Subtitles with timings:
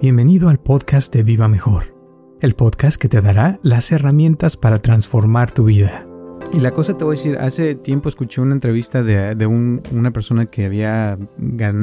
[0.00, 1.94] Bienvenido al podcast de Viva Mejor,
[2.40, 6.06] el podcast que te dará las herramientas para transformar tu vida.
[6.54, 10.46] Y la cosa te voy a decir, hace tiempo escuché una entrevista de, una persona
[10.46, 11.18] que había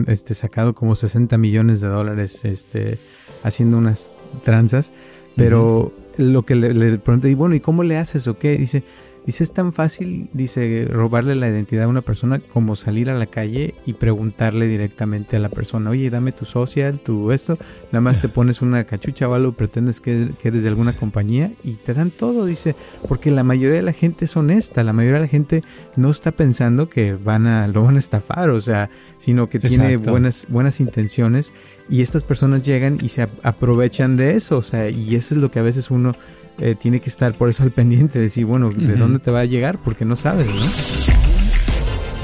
[0.07, 2.97] este, sacado como 60 millones de dólares este,
[3.43, 4.11] haciendo unas
[4.43, 4.91] tranzas,
[5.35, 8.57] pero lo que le, le pregunté, y bueno, ¿y cómo le haces o qué?
[8.57, 8.83] Dice,
[9.27, 13.25] Dice, es tan fácil, dice, robarle la identidad a una persona como salir a la
[13.25, 17.57] calle y preguntarle directamente a la persona, oye, dame tu social, tu esto,
[17.91, 21.73] nada más te pones una cachucha o algo, pretendes que, eres de alguna compañía y
[21.73, 22.73] te dan todo, dice,
[23.09, 25.61] porque la mayoría de la gente es honesta, la mayoría de la gente
[25.97, 29.97] no está pensando que van a, lo van a estafar, o sea, sino que tiene
[29.97, 31.51] buenas, buenas intenciones
[31.89, 35.51] y estas personas llegan y se aprovechan de eso, o sea, y eso es lo
[35.51, 36.13] que a veces uno
[36.59, 39.41] eh, tiene que estar por eso al pendiente, de decir, bueno, ¿de dónde te va
[39.41, 39.77] a llegar?
[39.77, 40.65] Porque no sabes, ¿no?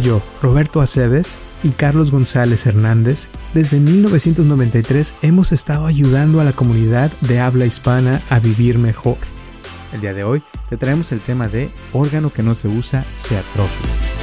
[0.01, 7.11] Yo, Roberto Aceves y Carlos González Hernández, desde 1993 hemos estado ayudando a la comunidad
[7.21, 9.17] de habla hispana a vivir mejor.
[9.93, 13.37] El día de hoy te traemos el tema de órgano que no se usa se
[13.37, 14.22] atrofia.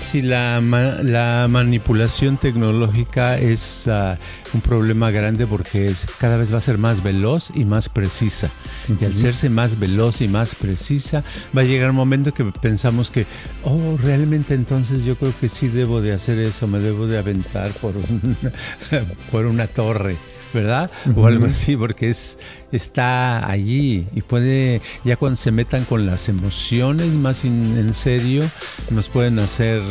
[0.00, 0.62] Sí, la,
[1.02, 4.16] la manipulación tecnológica es ah,
[4.54, 8.50] un problema grande porque cada vez va a ser más veloz y más precisa.
[8.98, 11.22] Y al serse más veloz y más precisa,
[11.56, 13.26] va a llegar un momento que pensamos que,
[13.62, 17.70] oh, realmente entonces yo creo que sí debo de hacer eso, me debo de aventar
[17.72, 17.94] por,
[19.30, 20.16] por una torre.
[20.54, 20.90] ¿Verdad?
[21.14, 22.38] O algo así, porque es,
[22.72, 28.42] está allí y puede, ya cuando se metan con las emociones más en serio,
[28.90, 29.82] nos pueden hacer,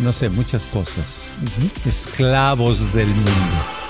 [0.00, 1.30] no sé, muchas cosas.
[1.86, 3.82] Esclavos del mundo.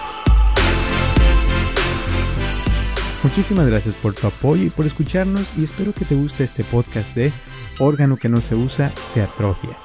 [3.23, 7.15] Muchísimas gracias por tu apoyo y por escucharnos y espero que te guste este podcast
[7.15, 7.33] de
[7.79, 9.77] órgano que no se usa se atrofia.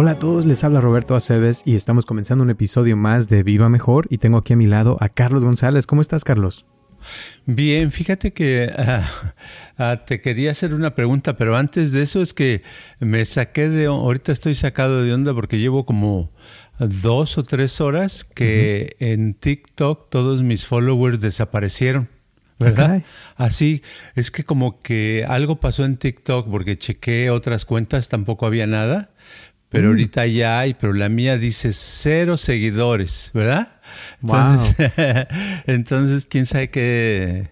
[0.00, 3.68] Hola a todos, les habla Roberto Aceves y estamos comenzando un episodio más de Viva
[3.68, 5.88] Mejor y tengo aquí a mi lado a Carlos González.
[5.88, 6.66] ¿Cómo estás, Carlos?
[7.46, 9.34] Bien, fíjate que ah,
[9.76, 12.62] ah, te quería hacer una pregunta, pero antes de eso es que
[13.00, 16.30] me saqué de, ahorita estoy sacado de onda porque llevo como
[16.78, 22.08] dos o tres horas que en TikTok todos mis followers desaparecieron.
[22.60, 23.04] ¿verdad?
[23.36, 23.82] Así,
[24.16, 29.10] es que como que algo pasó en TikTok porque chequé otras cuentas, tampoco había nada
[29.68, 29.90] pero mm.
[29.90, 33.80] ahorita ya hay, pero la mía dice cero seguidores, ¿verdad?
[34.22, 34.92] Entonces,
[35.66, 37.48] entonces quién sabe qué,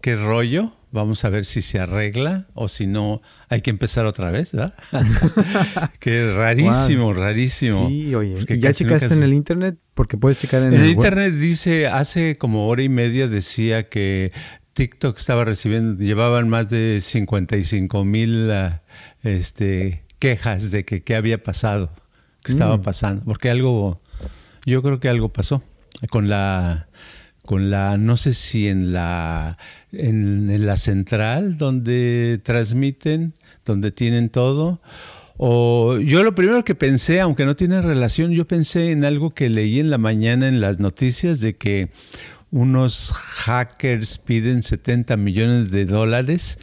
[0.00, 0.74] qué rollo.
[0.90, 3.20] Vamos a ver si se arregla o si no,
[3.50, 4.72] hay que empezar otra vez, ¿verdad?
[6.00, 7.86] Qué rarísimo, rarísimo.
[7.88, 8.46] Sí, oye.
[8.48, 9.76] ¿Y ya checaste en el internet?
[9.92, 11.34] Porque puedes checar en, el, el internet.
[11.34, 14.32] Dice, hace como hora y media decía que
[14.78, 18.82] TikTok estaba recibiendo, llevaban más de 55 mil ah,
[19.22, 21.90] este, quejas de que qué había pasado,
[22.42, 22.82] qué estaba mm.
[22.82, 24.00] pasando, porque algo,
[24.66, 25.62] yo creo que algo pasó
[26.10, 26.88] con la,
[27.44, 29.58] con la, no sé si en la,
[29.92, 33.34] en, la central donde transmiten,
[33.64, 34.80] donde tienen todo,
[35.36, 39.48] o yo lo primero que pensé, aunque no tiene relación, yo pensé en algo que
[39.48, 41.90] leí en la mañana en las noticias de que
[42.50, 46.58] unos hackers piden 70 millones de dólares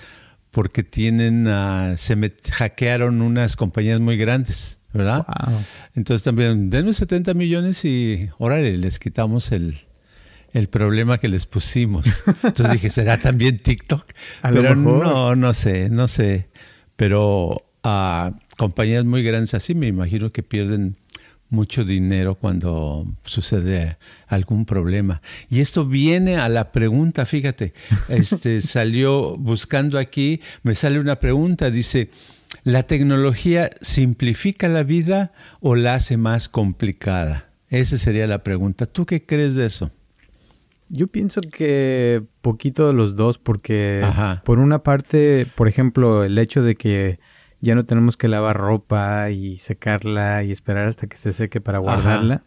[0.55, 5.25] porque tienen, uh, se me hackearon unas compañías muy grandes, ¿verdad?
[5.95, 9.79] Entonces también, denme 70 millones y órale, les quitamos el,
[10.53, 12.23] el problema que les pusimos.
[12.43, 14.05] Entonces dije, ¿será también TikTok?
[14.43, 16.47] Pero no, no sé, no sé.
[16.95, 20.95] Pero a compañías muy grandes así me imagino que pierden
[21.49, 23.97] mucho dinero cuando sucede
[24.27, 25.21] algún problema.
[25.49, 27.73] Y esto viene a la pregunta, fíjate,
[28.09, 32.09] este salió buscando aquí, me sale una pregunta, dice,
[32.63, 35.31] ¿la tecnología simplifica la vida
[35.61, 37.49] o la hace más complicada?
[37.69, 38.85] Esa sería la pregunta.
[38.85, 39.91] ¿Tú qué crees de eso?
[40.87, 44.05] Yo pienso que poquito de los dos, porque
[44.43, 47.19] por una parte, por ejemplo, el hecho de que
[47.61, 51.79] ya no tenemos que lavar ropa y secarla y esperar hasta que se seque para
[51.79, 52.43] guardarla.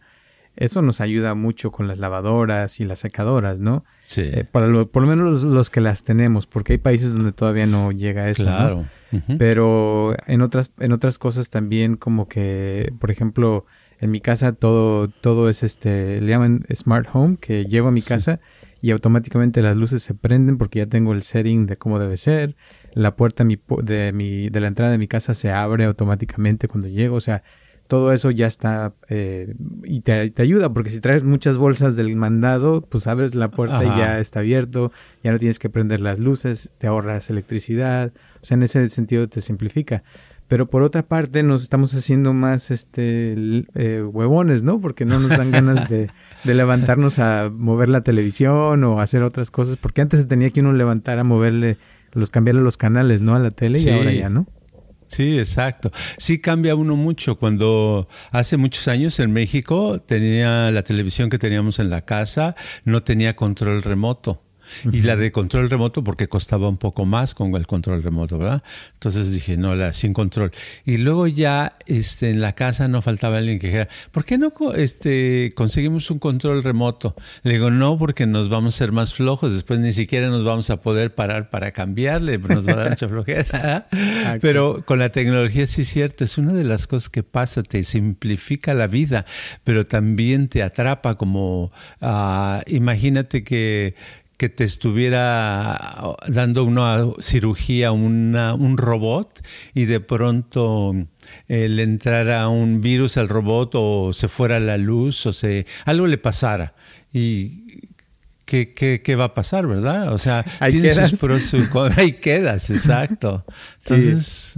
[0.55, 3.85] Eso nos ayuda mucho con las lavadoras y las secadoras, ¿no?
[3.99, 4.23] Sí.
[4.23, 7.65] Eh, para lo, por lo menos los, que las tenemos, porque hay países donde todavía
[7.65, 8.43] no llega eso.
[8.43, 8.85] Claro.
[9.37, 13.65] Pero en otras, en otras cosas también, como que, por ejemplo,
[13.99, 18.01] en mi casa todo, todo es este, le llaman Smart Home, que llego a mi
[18.01, 18.39] casa
[18.81, 22.55] y automáticamente las luces se prenden porque ya tengo el setting de cómo debe ser.
[22.93, 27.15] La puerta de, mi, de la entrada de mi casa se abre automáticamente cuando llego.
[27.15, 27.43] O sea,
[27.89, 32.81] todo eso ya está eh, y te, ayuda porque si traes muchas bolsas del mandado,
[32.81, 34.91] pues abres la puerta y ya está abierto,
[35.23, 38.13] ya no tienes que prender las luces, te ahorras electricidad,
[38.43, 40.03] o sea, en ese sentido te simplifica.
[40.47, 44.79] Pero por otra parte nos estamos haciendo más este eh, huevones, ¿no?
[44.79, 46.11] Porque no nos dan ganas de,
[46.43, 50.61] de, levantarnos a mover la televisión o hacer otras cosas, porque antes se tenía que
[50.61, 51.77] uno levantar a moverle,
[52.11, 53.33] los cambiarle los canales, ¿no?
[53.33, 54.45] A la tele y ahora ya, ¿no?
[55.09, 55.91] Sí, exacto.
[56.17, 57.37] Sí cambia uno mucho.
[57.39, 63.01] Cuando hace muchos años en México tenía la televisión que teníamos en la casa, no
[63.03, 64.43] tenía control remoto.
[64.91, 68.63] Y la de control remoto porque costaba un poco más con el control remoto, ¿verdad?
[68.93, 70.51] Entonces dije, no, la sin control.
[70.85, 74.53] Y luego ya este, en la casa no faltaba alguien que dijera, ¿por qué no
[74.75, 77.15] este, conseguimos un control remoto?
[77.43, 80.69] Le digo, no, porque nos vamos a ser más flojos, después ni siquiera nos vamos
[80.69, 83.87] a poder parar para cambiarle, nos va a dar mucha flojera.
[84.41, 87.83] pero con la tecnología sí es cierto, es una de las cosas que pasa, te
[87.83, 89.25] simplifica la vida,
[89.63, 91.71] pero también te atrapa como,
[92.01, 93.95] uh, imagínate que
[94.39, 100.95] que te estuviera dando una cirugía una, un robot y de pronto
[101.49, 106.07] eh, le entrara un virus al robot o se fuera la luz o se algo
[106.07, 106.73] le pasara
[107.11, 107.89] y
[108.45, 110.13] ¿qué, qué, qué va a pasar, verdad?
[110.13, 111.21] O sea, ahí quedas.
[111.97, 113.43] ahí quedas, exacto.
[113.81, 114.57] Entonces,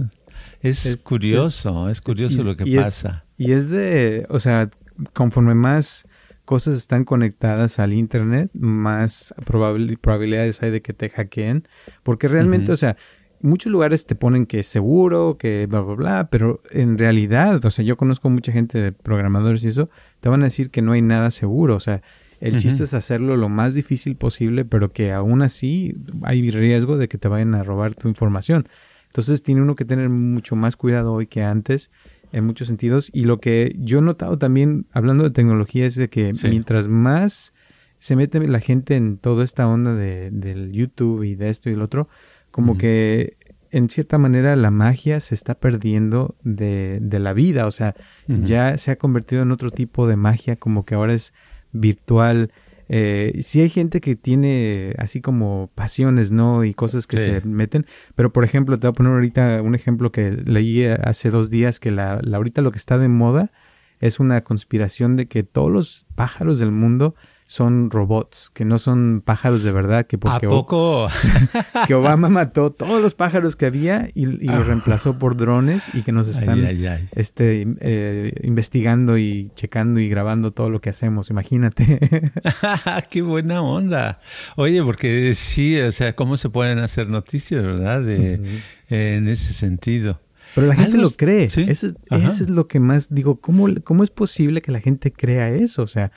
[0.60, 3.24] es, curioso, es, curioso lo que pasa.
[3.36, 4.70] y es de, o sea,
[5.12, 6.06] conforme más
[6.44, 11.64] cosas están conectadas al Internet, más probabilidades hay de que te hackeen.
[12.02, 12.96] Porque realmente, o sea,
[13.40, 17.70] muchos lugares te ponen que es seguro, que bla, bla, bla, pero en realidad, o
[17.70, 19.90] sea, yo conozco mucha gente de programadores y eso,
[20.20, 21.76] te van a decir que no hay nada seguro.
[21.76, 22.02] O sea,
[22.40, 27.08] el chiste es hacerlo lo más difícil posible, pero que aún así hay riesgo de
[27.08, 28.68] que te vayan a robar tu información.
[29.06, 31.90] Entonces tiene uno que tener mucho más cuidado hoy que antes
[32.32, 33.10] en muchos sentidos.
[33.12, 37.52] Y lo que yo he notado también, hablando de tecnología, es de que mientras más
[37.98, 41.72] se mete la gente en toda esta onda de, del YouTube y de esto y
[41.72, 42.08] del otro,
[42.50, 43.36] como que
[43.70, 47.66] en cierta manera la magia se está perdiendo de, de la vida.
[47.66, 47.94] O sea,
[48.26, 51.32] ya se ha convertido en otro tipo de magia, como que ahora es
[51.72, 52.50] virtual
[52.94, 56.62] eh, sí hay gente que tiene así como pasiones, ¿no?
[56.62, 57.86] Y cosas que se meten.
[58.14, 61.80] Pero, por ejemplo, te voy a poner ahorita un ejemplo que leí hace dos días,
[61.80, 63.50] que la, la ahorita lo que está de moda
[63.98, 67.14] es una conspiración de que todos los pájaros del mundo
[67.52, 70.06] son robots, que no son pájaros de verdad.
[70.06, 71.08] Que porque ¿A poco?
[71.86, 74.64] que Obama mató todos los pájaros que había y, los ah.
[74.64, 76.66] reemplazó por drones y que nos están
[77.14, 82.00] Este, eh, investigando y checando y grabando todo lo que hacemos, imagínate.
[83.10, 84.18] ¡Qué buena onda!
[84.56, 88.00] Oye, porque sí, o sea, ¿cómo se pueden hacer noticias, verdad?
[88.00, 90.22] De, en ese sentido.
[90.54, 91.44] Pero la gente lo cree.
[91.44, 93.40] Eso, es, eso, es, lo que más digo.
[93.40, 95.82] ¿cómo, ¿Cómo es posible que la gente crea eso?
[95.82, 96.12] O sea,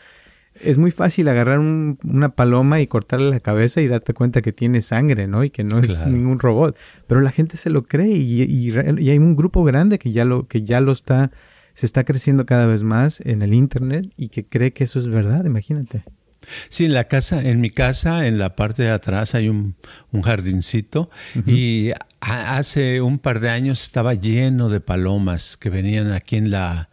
[0.62, 4.82] es muy fácil agarrar una paloma y cortarle la cabeza y darte cuenta que tiene
[4.82, 5.44] sangre, ¿no?
[5.44, 6.78] Y que no es ningún robot.
[7.08, 10.48] Pero la gente se lo cree y, y, hay un grupo grande que ya lo,
[10.48, 11.32] que ya lo está,
[11.74, 15.08] se está creciendo cada vez más en el internet y que cree que eso es
[15.08, 16.04] verdad, imagínate.
[16.70, 19.76] Sí, en la casa, en mi casa, en la parte de atrás hay un,
[20.24, 21.10] jardincito
[21.46, 26.90] y hace un par de años estaba lleno de palomas que venían aquí en la,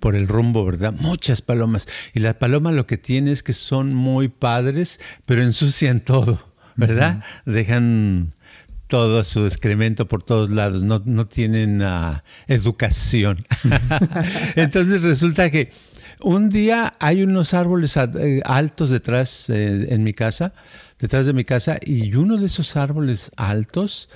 [0.00, 0.94] por el rumbo, ¿verdad?
[0.98, 1.88] Muchas palomas.
[2.14, 6.40] Y las palomas lo que tiene es que son muy padres, pero ensucian todo,
[6.76, 7.22] ¿verdad?
[7.46, 8.34] Dejan
[8.88, 13.44] todo su excremento por todos lados, no, no tienen uh, educación.
[14.56, 15.70] Entonces resulta que
[16.20, 20.52] un día hay unos árboles eh, altos detrás eh, en mi casa,
[20.98, 24.08] detrás de mi casa, y uno de esos árboles altos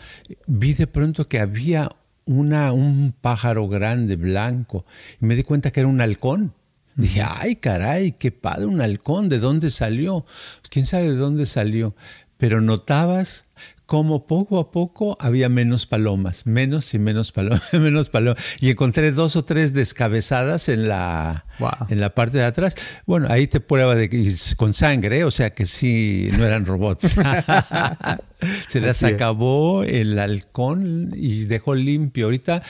[0.46, 1.88] vi de pronto que había
[2.24, 4.84] una, un pájaro grande, blanco,
[5.20, 6.54] y me di cuenta que era un halcón.
[6.94, 10.26] Dije, ay, caray, qué padre, un halcón, ¿de dónde salió?
[10.68, 11.94] Quién sabe de dónde salió.
[12.36, 13.44] Pero notabas
[13.92, 18.42] cómo poco a poco había menos palomas, menos y menos palomas, menos palomas.
[18.58, 21.44] Y encontré dos o tres descabezadas en la,
[21.90, 22.74] en la parte de atrás.
[23.06, 27.16] Bueno, ahí te prueba de con sangre, o sea que sí, no eran robots.
[28.68, 32.26] Se les acabó el halcón y dejó limpio.
[32.26, 32.62] Ahorita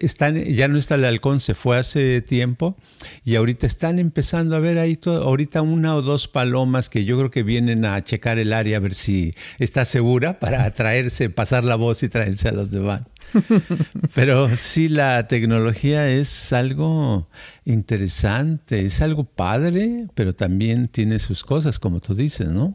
[0.00, 2.76] están, ya no está el halcón, se fue hace tiempo
[3.24, 7.18] y ahorita están empezando a ver ahí todo, ahorita una o dos palomas que yo
[7.18, 11.64] creo que vienen a checar el área a ver si está segura para traerse, pasar
[11.64, 13.02] la voz y traerse a los demás.
[14.14, 17.28] Pero sí, la tecnología es algo
[17.64, 22.74] interesante, es algo padre, pero también tiene sus cosas, como tú dices, ¿no?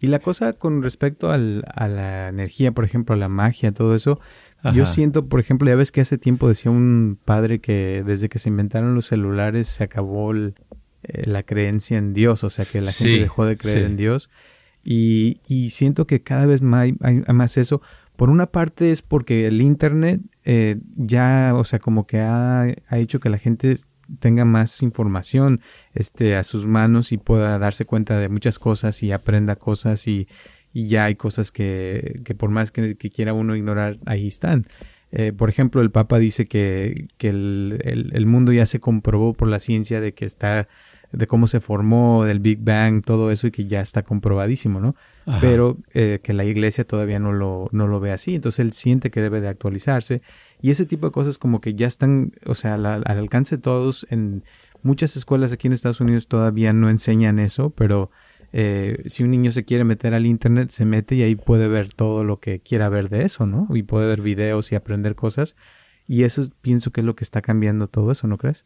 [0.00, 4.20] Y la cosa con respecto a la energía, por ejemplo, a la magia, todo eso,
[4.74, 8.38] yo siento, por ejemplo, ya ves que hace tiempo decía un padre que desde que
[8.38, 10.52] se inventaron los celulares se acabó eh,
[11.24, 14.28] la creencia en Dios, o sea que la gente dejó de creer en Dios.
[14.88, 15.38] Y,
[15.70, 17.82] siento que cada vez más hay, más eso.
[18.16, 22.98] Por una parte es porque el Internet eh, ya, o sea, como que ha, ha,
[22.98, 23.76] hecho que la gente
[24.18, 25.60] tenga más información
[25.92, 30.28] este, a sus manos y pueda darse cuenta de muchas cosas y aprenda cosas y,
[30.72, 34.66] ya hay cosas que, que por más que, quiera uno ignorar, ahí están.
[35.10, 39.32] Eh, por ejemplo, el Papa dice que, que el, el, el, mundo ya se comprobó
[39.32, 40.68] por la ciencia de que está
[41.12, 44.94] de cómo se formó, del Big Bang, todo eso y que ya está comprobadísimo, ¿no?
[45.40, 49.10] Pero eh, que la iglesia todavía no lo, no lo ve así, entonces él siente
[49.10, 50.22] que debe de actualizarse
[50.60, 54.06] y ese tipo de cosas como que ya están, o sea, al, alcance de todos,
[54.10, 54.44] en
[54.82, 58.10] muchas escuelas aquí en Estados Unidos todavía no enseñan eso, pero
[58.52, 61.92] eh, si un niño se quiere meter al internet, se mete y ahí puede ver
[61.92, 63.68] todo lo que quiera ver de eso, ¿no?
[63.74, 65.56] Y puede ver videos y aprender cosas.
[66.08, 68.64] Y eso pienso que es lo que está cambiando todo eso, ¿no crees?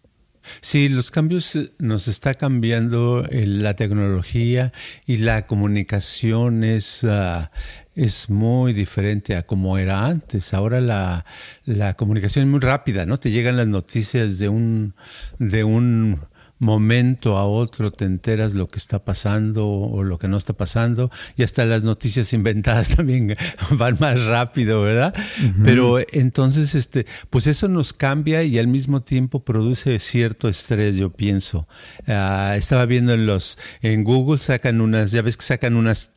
[0.60, 4.72] Sí, los cambios eh, nos está cambiando eh, la tecnología
[5.06, 7.50] y la comunicación es, ah,
[7.94, 10.54] es muy diferente a como era antes.
[10.54, 11.24] Ahora la,
[11.64, 13.18] la comunicación es muy rápida, ¿no?
[13.18, 14.94] Te llegan las noticias de un,
[15.38, 16.20] de un
[16.60, 21.10] momento a otro te enteras lo que está pasando o lo que no está pasando
[21.36, 23.36] y hasta las noticias inventadas también
[23.72, 25.14] van más rápido, ¿verdad?
[25.64, 31.10] Pero entonces, este, pues eso nos cambia y al mismo tiempo produce cierto estrés, yo
[31.10, 31.66] pienso.
[32.06, 36.12] Ah, estaba viendo en los, en Google sacan unas, ya ves que sacan unas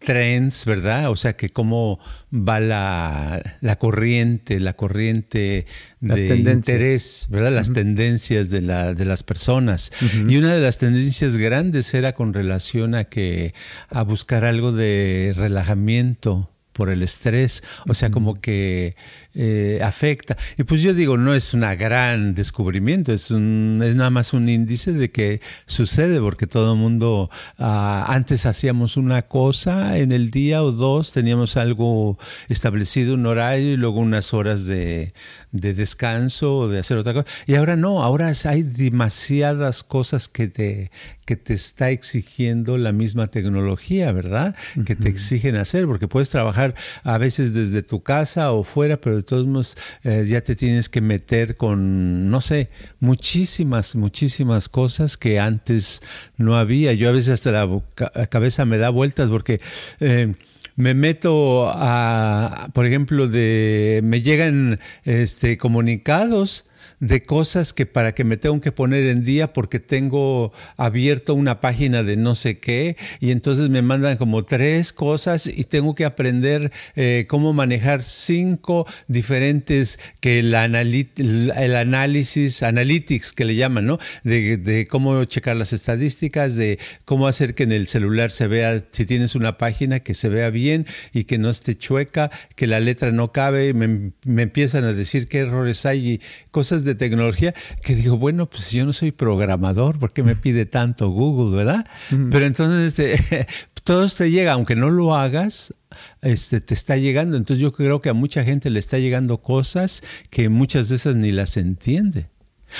[0.00, 1.10] trends, ¿verdad?
[1.10, 2.00] O sea que cómo
[2.32, 5.66] va la, la corriente, la corriente
[6.02, 7.52] de interés, ¿verdad?
[7.52, 9.92] Las tendencias de, la, de las personas.
[10.28, 13.54] Y una de las tendencias grandes era con relación a que
[13.88, 18.96] a buscar algo de relajamiento por el estrés, o sea, como que
[19.34, 20.36] eh, afecta.
[20.58, 24.48] Y pues yo digo, no es un gran descubrimiento, es, un, es nada más un
[24.48, 30.30] índice de que sucede, porque todo el mundo, ah, antes hacíamos una cosa en el
[30.30, 35.14] día o dos, teníamos algo establecido, un horario y luego unas horas de,
[35.52, 37.26] de descanso o de hacer otra cosa.
[37.46, 40.90] Y ahora no, ahora hay demasiadas cosas que te,
[41.24, 44.56] que te está exigiendo la misma tecnología, ¿verdad?
[44.86, 46.74] Que te exigen hacer, porque puedes trabajar
[47.04, 51.00] a veces desde tu casa o fuera, pero todos modos eh, ya te tienes que
[51.00, 52.68] meter con, no sé,
[53.00, 56.02] muchísimas, muchísimas cosas que antes
[56.36, 56.92] no había.
[56.92, 59.60] Yo a veces hasta la, cabeza me da vueltas porque...
[60.00, 60.34] Eh,
[60.74, 66.64] me meto a, por ejemplo, de, me llegan este, comunicados
[67.02, 71.60] de cosas que para que me tengo que poner en día porque tengo abierto una
[71.60, 76.04] página de no sé qué y entonces me mandan como tres cosas y tengo que
[76.04, 83.98] aprender eh, cómo manejar cinco diferentes que el, el análisis, analytics que le llaman, ¿no?
[84.22, 89.06] De, cómo checar las estadísticas, de cómo hacer que en el celular se vea, si
[89.06, 93.10] tienes una página, que se vea bien y que no esté chueca, que la letra
[93.10, 96.20] no cabe, me, me empiezan a decir qué errores hay y
[96.52, 100.66] cosas de tecnología que digo, bueno, pues yo no soy programador, ¿por qué me pide
[100.66, 101.86] tanto Google, verdad?
[102.30, 103.46] Pero entonces este,
[103.84, 105.74] todo te llega, aunque no lo hagas,
[106.20, 107.36] este, te está llegando.
[107.36, 111.16] Entonces yo creo que a mucha gente le está llegando cosas que muchas de esas
[111.16, 112.31] ni las entiende.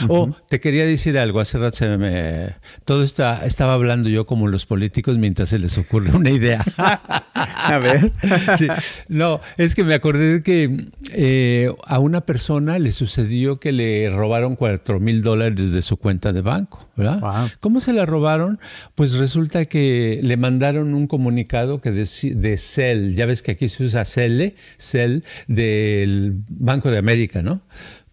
[0.09, 2.55] Oh, te quería decir algo, hace rato se me...
[2.85, 6.65] Todo está, estaba hablando yo como los políticos mientras se les ocurre una idea.
[7.35, 8.13] a ver.
[9.09, 10.77] No, es que me acordé de que
[11.13, 16.33] eh, a una persona le sucedió que le robaron cuatro mil dólares de su cuenta
[16.33, 17.51] de banco, ¿verdad?
[17.61, 18.59] ¿Cómo se la robaron?
[18.95, 23.69] Pues resulta que le mandaron un comunicado que de, de CEL, ya ves que aquí
[23.69, 27.63] se usa CEL, CEL del Banco de América, ¿no?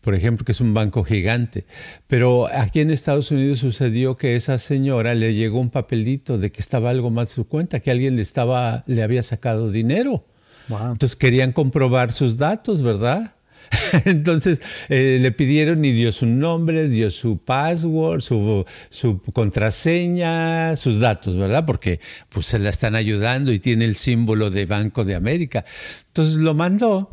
[0.01, 1.65] Por ejemplo, que es un banco gigante.
[2.08, 6.62] Pero aquí en Estados Unidos sucedió que esa señora le llegó un papelito de que
[6.62, 10.25] estaba algo mal su cuenta, que alguien le estaba, le había sacado dinero.
[10.70, 13.34] Entonces querían comprobar sus datos, ¿verdad?
[14.06, 21.00] Entonces eh, le pidieron y dio su nombre, dio su password, su, su, contraseña, sus
[21.00, 21.65] datos, ¿verdad?
[21.65, 25.65] Porque pues se la están ayudando y tiene el símbolo de Banco de América.
[26.08, 27.12] Entonces lo mandó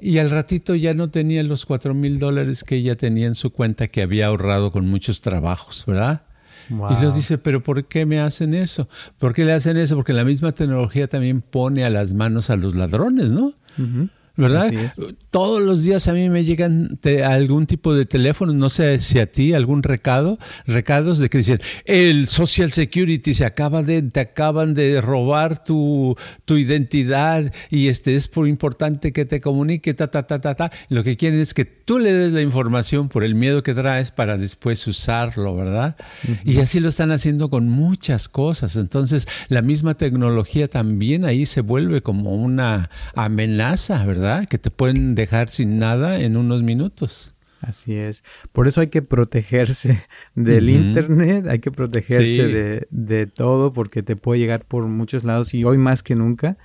[0.00, 3.50] y al ratito ya no tenía los cuatro mil dólares que ella tenía en su
[3.50, 6.22] cuenta que había ahorrado con muchos trabajos, ¿verdad?
[6.68, 8.88] Y lo dice, pero ¿por qué me hacen eso?
[9.18, 9.94] ¿Por qué le hacen eso?
[9.94, 13.52] Porque la misma tecnología también pone a las manos a los ladrones, ¿no?
[14.36, 14.70] ¿verdad?
[15.36, 19.30] Todos los días a mí me llegan algún tipo de teléfono, no sé si a
[19.30, 24.72] ti, algún recado, recados de que dicen, el Social Security se acaba de, te acaban
[24.72, 26.16] de robar tu,
[26.46, 30.72] tu identidad y este es por importante que te comunique, ta, ta, ta, ta, ta.
[30.88, 34.12] Lo que quieren es que tú le des la información por el miedo que traes
[34.12, 35.96] para después usarlo, ¿verdad?
[36.46, 38.76] Y así lo están haciendo con muchas cosas.
[38.76, 44.46] Entonces, la misma tecnología también ahí se vuelve como una amenaza, ¿verdad?
[44.46, 47.34] Que te pueden dejar sin nada en unos minutos.
[47.60, 48.22] Así es.
[48.52, 49.98] Por eso hay que protegerse
[50.34, 55.64] del Internet, hay que protegerse de, todo porque te puede llegar por muchos lados y
[55.64, 56.56] hoy más que nunca.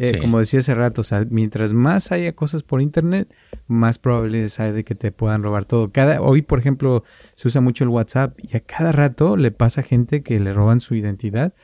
[0.00, 3.32] Eh, como decía hace rato, o sea, mientras más haya cosas por Internet,
[3.68, 5.92] más probabilidades hay de que te puedan robar todo.
[5.92, 9.84] Cada, hoy, por ejemplo, se usa mucho el WhatsApp y a cada rato le pasa
[9.84, 11.54] gente que le roban su identidad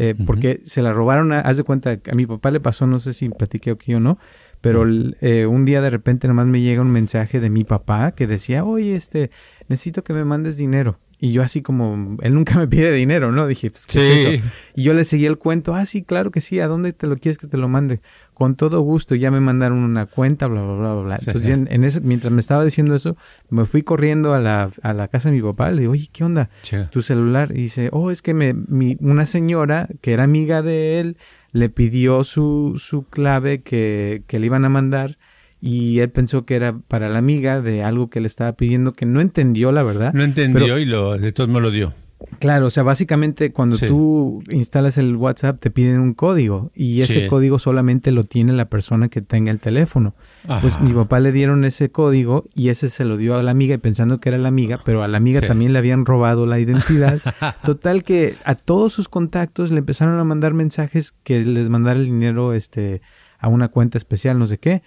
[0.00, 3.12] eh, porque se la robaron, haz de cuenta, a mi papá le pasó, no sé
[3.12, 4.16] si platiqué aquí o no,
[4.60, 4.84] pero
[5.20, 8.64] eh, un día de repente nomás me llega un mensaje de mi papá que decía,
[8.64, 9.30] oye, este,
[9.68, 10.98] necesito que me mandes dinero.
[11.20, 13.48] Y yo así como, él nunca me pide dinero, ¿no?
[13.48, 14.46] Dije, pues, ¿qué es eso?
[14.76, 17.16] Y yo le seguí el cuento, ah, sí, claro que sí, ¿a dónde te lo
[17.16, 18.00] quieres que te lo mande?
[18.34, 21.16] Con todo gusto, ya me mandaron una cuenta, bla, bla, bla, bla.
[21.18, 23.16] Entonces, en, ese, mientras me estaba diciendo eso,
[23.50, 26.22] me fui corriendo a la, a la casa de mi papá, le digo, oye, ¿qué
[26.22, 26.50] onda?
[26.92, 27.50] Tu celular.
[27.50, 31.16] Y dice, oh, es que me, mi, una señora que era amiga de él,
[31.52, 35.18] le pidió su, su clave que, que le iban a mandar
[35.60, 39.06] y él pensó que era para la amiga de algo que le estaba pidiendo que
[39.06, 40.12] no entendió la verdad.
[40.12, 41.94] No entendió y lo, de todos me lo dio.
[42.40, 47.28] Claro, o sea, básicamente cuando tú instalas el WhatsApp te piden un código y ese
[47.28, 50.14] código solamente lo tiene la persona que tenga el teléfono.
[50.60, 53.74] Pues mi papá le dieron ese código y ese se lo dio a la amiga
[53.76, 56.58] y pensando que era la amiga, pero a la amiga también le habían robado la
[56.58, 57.20] identidad.
[57.64, 62.06] Total que a todos sus contactos le empezaron a mandar mensajes que les mandara el
[62.06, 63.00] dinero este
[63.38, 64.82] a una cuenta especial, no sé qué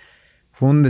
[0.62, 0.88] fue un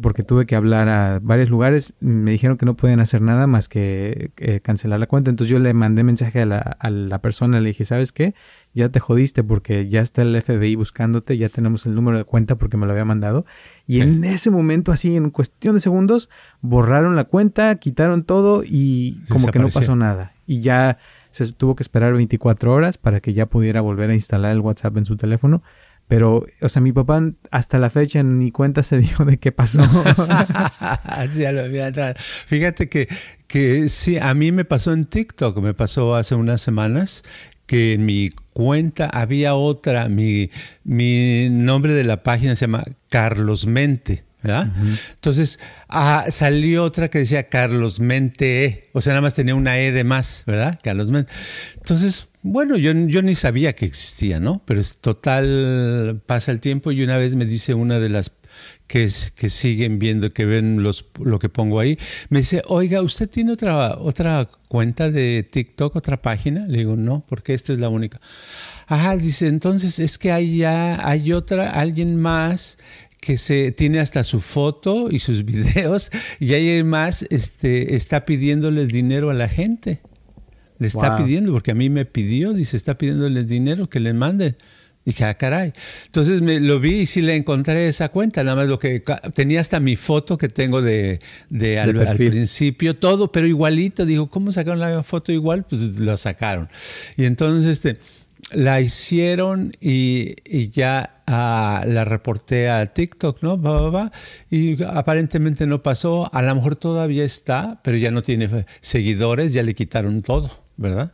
[0.00, 1.94] porque tuve que hablar a varios lugares.
[1.98, 4.30] Me dijeron que no pueden hacer nada más que
[4.62, 5.30] cancelar la cuenta.
[5.30, 7.60] Entonces yo le mandé mensaje a la, a la, persona.
[7.60, 8.36] Le dije, ¿sabes qué?
[8.72, 11.36] Ya te jodiste porque ya está el FBI buscándote.
[11.36, 13.44] Ya tenemos el número de cuenta porque me lo había mandado.
[13.84, 16.28] Y en ese momento, así en cuestión de segundos,
[16.60, 20.34] borraron la cuenta, quitaron todo y como que no pasó nada.
[20.46, 20.98] Y ya
[21.32, 24.96] se tuvo que esperar 24 horas para que ya pudiera volver a instalar el WhatsApp
[24.98, 25.64] en su teléfono.
[26.10, 29.84] Pero, o sea, mi papá hasta la fecha ni cuenta se dio de qué pasó.
[32.46, 33.06] Fíjate que,
[33.46, 37.22] que sí, a mí me pasó en TikTok, me pasó hace unas semanas
[37.66, 40.50] que en mi cuenta había otra, mi,
[40.82, 44.24] mi nombre de la página se llama Carlos Mente.
[44.42, 44.68] ¿Verdad?
[45.12, 49.78] Entonces ah, salió otra que decía Carlos Mente E, o sea, nada más tenía una
[49.78, 50.78] E de más, ¿verdad?
[50.82, 51.32] Carlos Mente.
[51.76, 54.62] Entonces, bueno, yo, yo ni sabía que existía, ¿no?
[54.64, 58.32] Pero es total, pasa el tiempo y una vez me dice una de las
[58.86, 61.98] que, que siguen viendo, que ven los, lo que pongo ahí,
[62.28, 66.66] me dice, oiga, ¿usted tiene otra, otra cuenta de TikTok, otra página?
[66.66, 68.20] Le digo, no, porque esta es la única.
[68.86, 72.78] Ajá, dice, entonces es que hay ya, hay otra, alguien más
[73.20, 78.88] que se tiene hasta su foto y sus videos y alguien más este, está pidiéndoles
[78.88, 80.00] dinero a la gente.
[80.78, 84.56] Le está pidiendo, porque a mí me pidió, dice, está pidiéndoles dinero que le manden.
[85.04, 85.74] Dije, ah, caray.
[86.06, 88.42] Entonces me lo vi y sí le encontré esa cuenta.
[88.44, 89.02] Nada más lo que
[89.34, 94.06] tenía hasta mi foto que tengo de, de, al, principio, todo, pero igualito.
[94.06, 95.64] Digo, ¿cómo sacaron la foto igual?
[95.68, 96.68] Pues lo sacaron.
[97.18, 97.98] Y entonces este,
[98.52, 104.10] la hicieron y, y ya ah, la reporté a TikTok, ¿no?
[104.50, 106.28] y aparentemente no pasó.
[106.34, 110.50] A lo mejor todavía está, pero ya no tiene seguidores, ya le quitaron todo.
[110.80, 111.12] ¿verdad?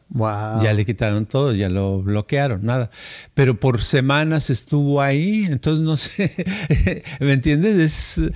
[0.62, 2.88] Ya le quitaron todo, ya lo bloquearon, nada.
[3.34, 7.76] Pero por semanas estuvo ahí, entonces no sé, ¿me entiendes?
[7.76, 8.32] Es uh,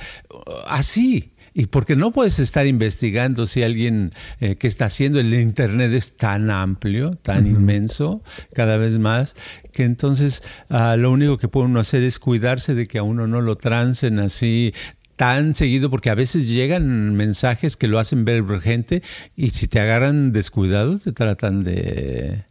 [0.67, 1.33] así.
[1.55, 6.17] Y porque no puedes estar investigando si alguien eh, que está haciendo el Internet es
[6.17, 8.23] tan amplio, tan inmenso,
[8.55, 9.35] cada vez más,
[9.71, 13.27] que entonces ah, lo único que puede uno hacer es cuidarse de que a uno
[13.27, 14.73] no lo trancen así
[15.17, 19.03] tan seguido porque a veces llegan mensajes que lo hacen ver urgente
[19.37, 22.45] y si te agarran descuidado te tratan de,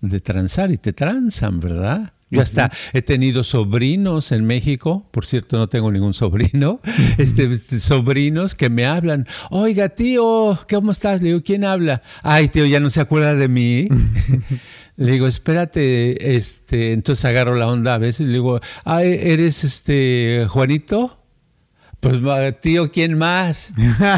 [0.00, 2.12] de transar y te transan, ¿verdad?
[2.30, 6.80] Yo hasta he tenido sobrinos en México, por cierto no tengo ningún sobrino,
[7.18, 11.22] este, sobrinos que me hablan, oiga tío, ¿cómo estás?
[11.22, 12.02] Le digo, ¿quién habla?
[12.22, 13.88] Ay tío, ya no se acuerda de mí.
[14.98, 20.44] le digo, espérate, este, entonces agarro la onda a veces, le digo, ay, ¿eres este
[20.48, 21.20] Juanito?
[22.00, 22.20] Pues
[22.60, 23.70] tío, ¿quién más?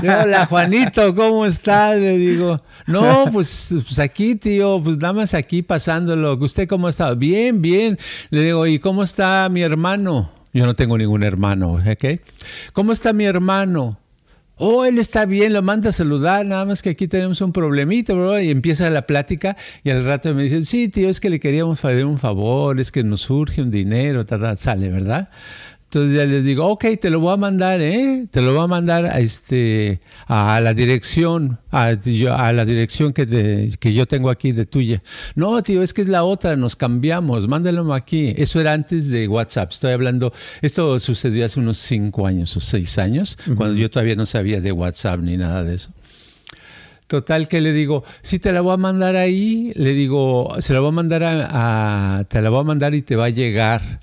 [0.03, 1.99] Hola Juanito, ¿cómo estás?
[1.99, 6.37] Le digo, no, pues, pues, aquí tío, pues nada más aquí pasándolo.
[6.37, 7.15] ¿Usted cómo está?
[7.15, 7.99] Bien, bien.
[8.31, 10.31] Le digo, ¿y cómo está mi hermano?
[10.53, 12.21] Yo no tengo ningún hermano, ¿ok?
[12.73, 13.99] ¿Cómo está mi hermano?
[14.63, 18.15] Oh, él está bien, lo manda a saludar, nada más que aquí tenemos un problemito,
[18.15, 18.39] bro.
[18.39, 21.83] Y empieza la plática y al rato me dicen, sí, tío, es que le queríamos
[21.83, 25.31] hacer un favor, es que nos surge un dinero, tal, sale, ¿verdad?
[25.93, 28.29] Entonces ya les digo, ok, te lo voy a mandar, ¿eh?
[28.31, 29.99] Te lo voy a mandar a, este,
[30.29, 35.03] a la dirección, a, a la dirección que, que yo tengo aquí de tuya.
[35.35, 38.33] No, tío, es que es la otra, nos cambiamos, mándalo aquí.
[38.37, 39.73] Eso era antes de WhatsApp.
[39.73, 44.27] Estoy hablando, esto sucedió hace unos cinco años o seis años, cuando yo todavía no
[44.27, 45.91] sabía de WhatsApp ni nada de eso.
[47.09, 50.79] Total que le digo, si te la voy a mandar ahí, le digo, se la
[50.79, 53.99] voy a mandar a te la voy a mandar y te va a llegar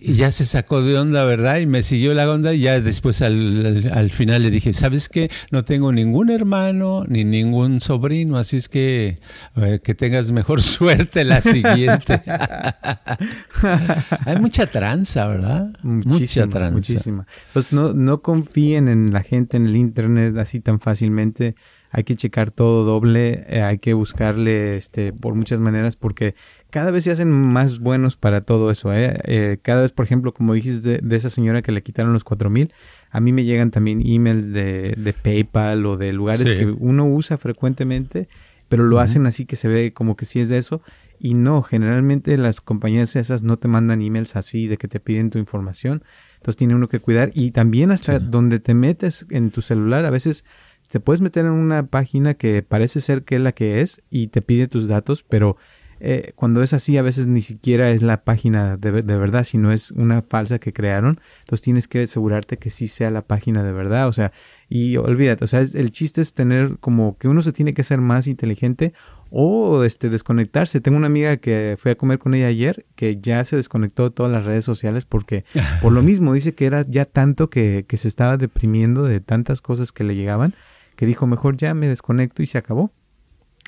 [0.00, 1.58] y ya se sacó de onda, ¿verdad?
[1.58, 5.30] Y me siguió la onda y ya después al, final le dije, ¿sabes qué?
[5.50, 9.18] No tengo ningún hermano ni ningún sobrino, así es que
[9.56, 12.22] eh, que tengas mejor suerte la siguiente.
[14.26, 15.72] Hay mucha tranza, ¿verdad?
[15.82, 16.74] Muchísima, mucha tranza.
[16.74, 17.26] Muchísima.
[17.52, 21.54] Pues no, no confíen en la gente en el Internet así tan fácilmente
[21.92, 26.34] hay que checar todo doble, eh, hay que buscarle este, por muchas maneras porque
[26.72, 28.94] cada vez se hacen más buenos para todo eso.
[28.94, 29.20] ¿eh?
[29.24, 32.48] Eh, cada vez, por ejemplo, como dijiste de, esa señora que le quitaron los cuatro
[32.48, 32.72] mil,
[33.10, 37.36] a mí me llegan también emails de, de PayPal o de lugares que uno usa
[37.36, 38.26] frecuentemente,
[38.70, 40.80] pero lo hacen así que se ve como que sí es de eso.
[41.18, 45.28] Y no, generalmente las compañías esas no te mandan emails así de que te piden
[45.28, 46.02] tu información.
[46.36, 47.32] Entonces tiene uno que cuidar.
[47.34, 50.46] Y también hasta donde te metes en tu celular, a veces
[50.88, 54.28] te puedes meter en una página que parece ser que es la que es y
[54.28, 55.58] te pide tus datos, pero
[56.04, 59.92] eh, cuando es así, a veces ni siquiera es la página de, verdad, sino es
[59.92, 61.20] una falsa que crearon.
[61.42, 64.08] Entonces tienes que asegurarte que sí sea la página de verdad.
[64.08, 64.32] O sea,
[64.68, 68.00] y olvídate, o sea, el chiste es tener como que uno se tiene que ser
[68.00, 68.94] más inteligente
[69.30, 70.80] o este desconectarse.
[70.80, 74.10] Tengo una amiga que fui a comer con ella ayer que ya se desconectó de
[74.10, 75.44] todas las redes sociales porque
[75.80, 79.62] por lo mismo dice que era ya tanto que, que se estaba deprimiendo de tantas
[79.62, 80.54] cosas que le llegaban
[80.96, 82.92] que dijo mejor ya me desconecto y se acabó.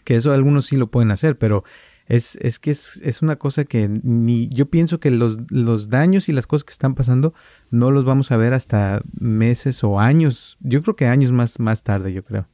[0.04, 1.64] Que eso algunos sí lo pueden hacer, pero
[2.06, 6.28] es, es que es, es, una cosa que ni yo pienso que los, los daños
[6.28, 7.32] y las cosas que están pasando
[7.70, 10.58] no los vamos a ver hasta meses o años.
[10.60, 12.46] Yo creo que años más, más tarde, yo creo.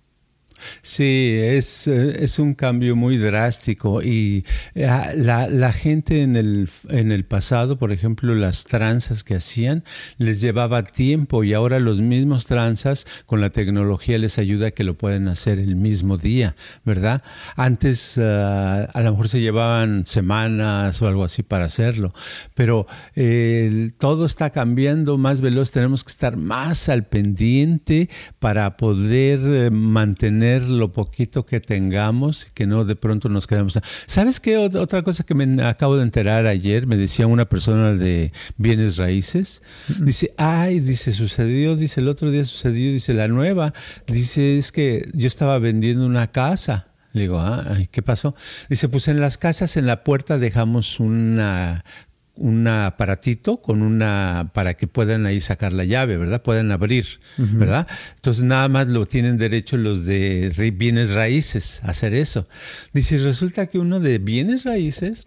[0.83, 4.45] Sí, es, eh, es, un cambio muy drástico y
[4.75, 9.85] eh, la, la, gente en el, en el pasado, por ejemplo, las tranzas que hacían,
[10.19, 14.85] les llevaba tiempo y ahora los mismos tranzas con la tecnología les ayuda a que
[14.85, 17.23] lo puedan hacer el mismo día, ¿verdad?
[17.57, 22.15] Antes eh, a lo mejor se llevaban semanas o algo así para hacerlo,
[22.55, 22.87] pero
[23.99, 30.93] todo está cambiando más veloz, tenemos que estar más al pendiente para poder mantener lo
[30.93, 33.79] poquito que tengamos, que no de pronto nos quedemos.
[34.07, 34.57] ¿Sabes qué?
[34.57, 39.63] Otra cosa que me acabo de enterar ayer, me decía una persona de bienes raíces,
[39.99, 43.73] dice, ay, dice, sucedió, dice, el otro día sucedió, dice, la nueva,
[44.07, 46.87] dice, es que yo estaba vendiendo una casa.
[47.13, 48.37] Le digo, ah, ¿qué pasó?
[48.69, 51.83] Dice, pues en las casas en la puerta dejamos una
[52.37, 56.43] un aparatito con una para que puedan ahí sacar la llave, ¿verdad?
[56.43, 57.87] Puedan abrir, ¿verdad?
[58.17, 62.49] Entonces nada más lo tienen derecho los de bienes raíces a hacer eso.
[62.93, 65.27] Dice, resulta que uno de bienes raíces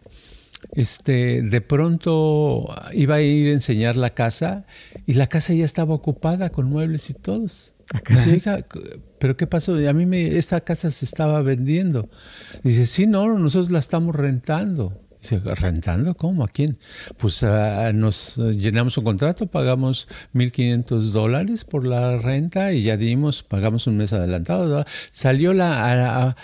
[0.72, 4.66] este de pronto iba a ir a enseñar la casa
[5.06, 7.74] y la casa ya estaba ocupada con muebles y todos.
[7.94, 8.42] Ah, dice,
[9.20, 9.76] pero ¿qué pasó?
[9.76, 12.10] A mí me, esta casa se estaba vendiendo.
[12.64, 15.00] Dice, sí, no, nosotros la estamos rentando.
[15.32, 16.16] ¿Rentando?
[16.16, 16.44] ¿Cómo?
[16.44, 16.78] ¿A quién?
[17.18, 23.44] Pues ah, nos llenamos un contrato, pagamos 1.500 dólares por la renta y ya dimos,
[23.44, 24.86] pagamos un mes adelantado.
[25.10, 26.36] Salió la...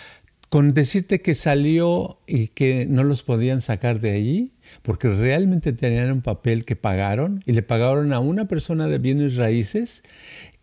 [0.50, 6.12] con decirte que salió y que no los podían sacar de allí, porque realmente tenían
[6.12, 10.04] un papel que pagaron y le pagaron a una persona de bienes raíces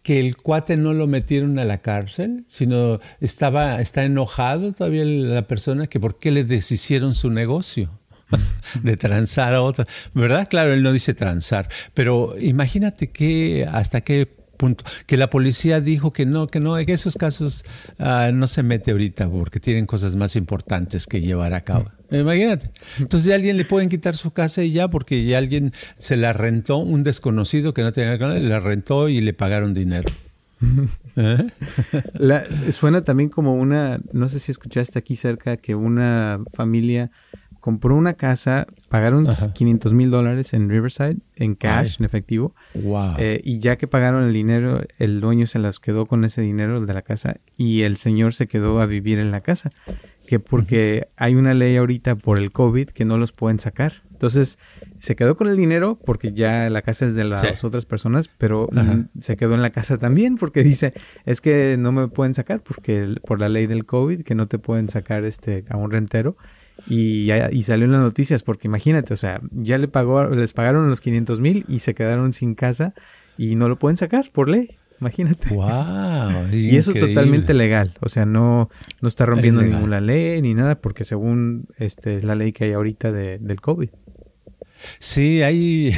[0.07, 5.49] que el cuate no lo metieron a la cárcel, sino estaba, está enojado todavía la
[5.49, 7.91] persona que por qué le deshicieron su negocio.
[8.83, 10.49] de transar a otra, ¿verdad?
[10.49, 14.85] Claro, él no dice transar, pero imagínate que hasta qué punto.
[15.07, 17.65] Que la policía dijo que no, que no, en esos casos
[17.99, 21.91] uh, no se mete ahorita porque tienen cosas más importantes que llevar a cabo.
[22.11, 22.71] Imagínate.
[22.99, 26.79] Entonces, alguien le pueden quitar su casa y ya, porque ya alguien se la rentó,
[26.79, 30.11] un desconocido que no tenía nada, la rentó y le pagaron dinero.
[31.17, 31.47] ¿Eh?
[32.15, 37.11] La, suena también como una, no sé si escuchaste aquí cerca que una familia
[37.67, 42.55] compró una casa, pagaron 500 mil dólares en Riverside, en cash, en efectivo.
[43.19, 46.79] Eh, y ya que pagaron el dinero, el dueño se las quedó con ese dinero,
[46.79, 49.73] el de la casa, y el señor se quedó a vivir en la casa.
[50.29, 53.95] Que porque hay una ley ahorita por el COVID que no los pueden sacar.
[54.13, 54.61] Entonces,
[55.01, 58.69] se quedó con el dinero porque ya la casa es de las otras personas, pero
[59.21, 60.93] se quedó en la casa también porque dice,
[61.25, 64.61] es que no me pueden sacar porque por la ley del COVID que no te
[64.61, 66.37] pueden sacar este a un rentero
[66.89, 70.89] y, y salió en las noticias, porque imagínate, o sea, ya le pagó, les pagaron
[70.89, 72.95] los 500 mil y se quedaron sin casa
[73.39, 74.79] y no lo pueden sacar por ley.
[75.01, 75.55] Imagínate.
[75.55, 77.95] Wow, y eso es totalmente legal.
[78.01, 78.71] O sea, no,
[79.03, 82.73] no está rompiendo ninguna ley ni nada, porque según este es la ley que hay
[82.73, 83.91] ahorita de, del COVID.
[84.99, 85.95] Sí, hay.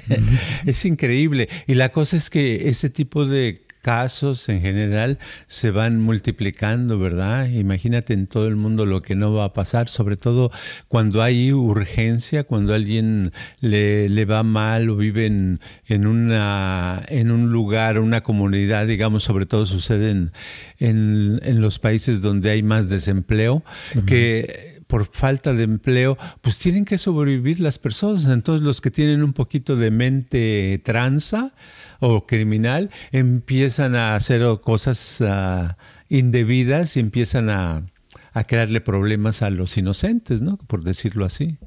[0.66, 1.48] es increíble.
[1.66, 7.48] Y la cosa es que ese tipo de casos en general se van multiplicando, ¿verdad?
[7.48, 10.52] Imagínate en todo el mundo lo que no va a pasar, sobre todo
[10.88, 17.30] cuando hay urgencia, cuando alguien le, le va mal o vive en, en, una, en
[17.30, 20.32] un lugar, una comunidad, digamos, sobre todo sucede en,
[20.80, 23.64] en, los países donde hay más desempleo,
[24.04, 28.26] que por falta de empleo, pues tienen que sobrevivir las personas.
[28.26, 31.54] Entonces los que tienen un poquito de mente tranza,
[32.00, 35.72] o criminal empiezan a hacer cosas uh,
[36.08, 37.86] indebidas y empiezan a,
[38.32, 40.56] a, crearle problemas a los inocentes, ¿no?
[40.56, 41.58] Por decirlo así.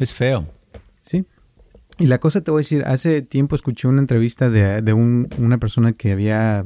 [0.00, 0.46] Es feo.
[1.02, 1.24] Sí.
[1.98, 5.28] Y la cosa te voy a decir, hace tiempo escuché una entrevista de, de un,
[5.36, 6.64] una persona que había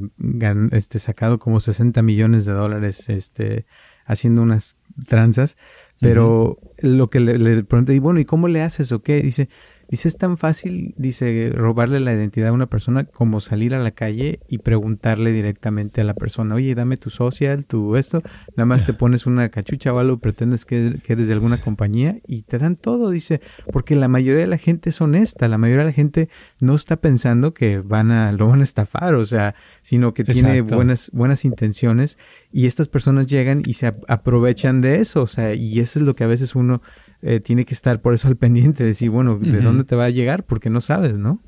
[0.71, 3.65] este, sacado como 60 millones de dólares este,
[4.05, 5.57] haciendo unas tranzas,
[5.99, 9.21] pero lo que le, le pregunté, y bueno, ¿y cómo le haces o qué?
[9.21, 9.49] Dice,
[9.89, 13.91] Dice, es tan fácil, dice, robarle la identidad a una persona como salir a la
[13.91, 18.21] calle y preguntarle directamente a la persona, oye, dame tu social, tu esto,
[18.55, 22.41] nada más te pones una cachucha o algo, pretendes que, eres de alguna compañía y
[22.43, 25.89] te dan todo, dice, porque la mayoría de la gente es honesta, la mayoría de
[25.91, 30.13] la gente no está pensando que van a, lo van a estafar, o sea, sino
[30.13, 32.17] que tiene buenas, buenas intenciones
[32.51, 36.15] y estas personas llegan y se aprovechan de eso, o sea, y eso es lo
[36.15, 36.81] que a veces uno
[37.27, 40.05] eh, tiene que estar por eso al pendiente, de decir, bueno, ¿de dónde te va
[40.05, 40.43] a llegar?
[40.43, 41.41] Porque no sabes, ¿no?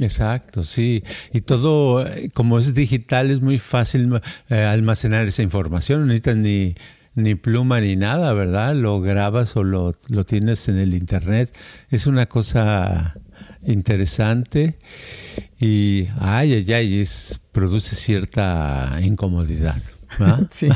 [0.00, 1.04] Exacto, sí.
[1.34, 6.00] Y todo, eh, como es digital, es muy fácil eh, almacenar esa información.
[6.00, 6.76] No necesitas ni,
[7.14, 8.74] ni pluma ni nada, ¿verdad?
[8.74, 11.54] Lo grabas o lo, lo tienes en el Internet.
[11.90, 13.14] Es una cosa
[13.62, 14.78] interesante
[15.60, 19.80] y, ay, ay, ay, es, produce cierta incomodidad.
[20.50, 20.68] sí.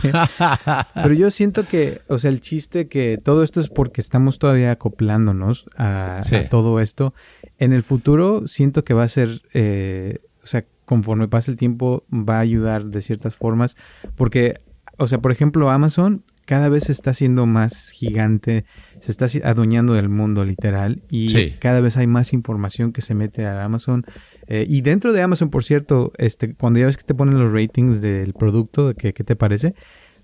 [0.95, 4.73] Pero yo siento que, o sea, el chiste que todo esto es porque estamos todavía
[4.73, 7.15] acoplándonos a, todo esto.
[7.59, 12.05] En el futuro siento que va a ser, eh, o sea, conforme pase el tiempo
[12.11, 13.77] va a ayudar de ciertas formas.
[14.15, 14.61] Porque,
[14.97, 18.65] o sea, por ejemplo, Amazon cada vez está haciendo más gigante,
[19.01, 23.47] se está adueñando del mundo literal y cada vez hay más información que se mete
[23.47, 24.05] a Amazon.
[24.47, 27.53] Eh, y dentro de Amazon, por cierto, este, cuando ya ves que te ponen los
[27.53, 29.75] ratings del producto, ¿qué, qué te parece?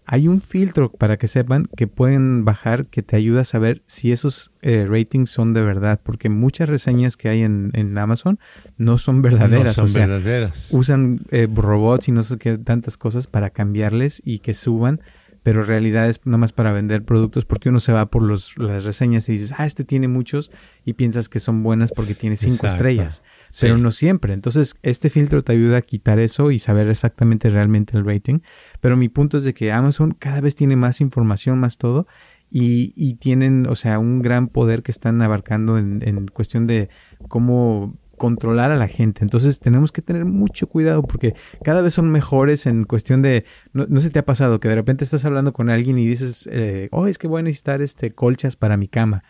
[0.04, 4.10] Hay un filtro para que sepan que pueden bajar que te ayuda a saber si
[4.10, 8.38] esos eh, ratings son de verdad, porque muchas reseñas que hay en, en Amazon
[8.76, 9.78] no son verdaderas.
[9.78, 10.70] No son verdaderas.
[10.72, 15.00] Usan eh, robots y no sé qué tantas cosas para cambiarles y que suban
[15.42, 18.56] pero en realidad es nada más para vender productos porque uno se va por los,
[18.58, 20.50] las reseñas y dices, ah, este tiene muchos
[20.84, 23.22] y piensas que son buenas porque tiene cinco estrellas,
[23.60, 24.34] pero no siempre.
[24.34, 28.40] Entonces, este filtro te ayuda a quitar eso y saber exactamente realmente el rating.
[28.80, 32.06] Pero mi punto es de que Amazon cada vez tiene más información, más todo.
[32.54, 36.90] Y, y tienen, o sea, un gran poder que están abarcando en, en cuestión de
[37.28, 39.24] cómo controlar a la gente.
[39.24, 43.84] Entonces tenemos que tener mucho cuidado porque cada vez son mejores en cuestión de, no,
[44.00, 46.88] sé si te ha pasado que de repente estás hablando con alguien y dices, eh,
[46.92, 49.24] oh, es que voy a necesitar este colchas para mi cama.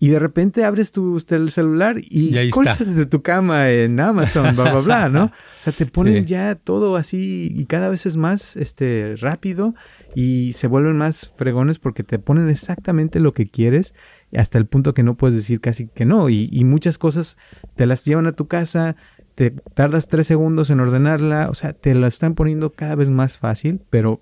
[0.00, 4.70] Y de repente abres tu el celular y, colchas de tu cama en Amazon, bla,
[4.72, 5.24] bla, bla, ¿no?
[5.58, 9.74] O sea, te ponen ya todo así y cada vez es más este, rápido
[10.14, 13.92] y se vuelven más fregones porque te ponen exactamente lo que quieres
[14.36, 16.28] hasta el punto que no puedes decir casi que no.
[16.28, 17.36] Y, y muchas cosas
[17.74, 18.94] te las llevan a tu casa,
[19.34, 23.38] te tardas tres segundos en ordenarla, o sea, te la están poniendo cada vez más
[23.38, 24.20] fácil, pero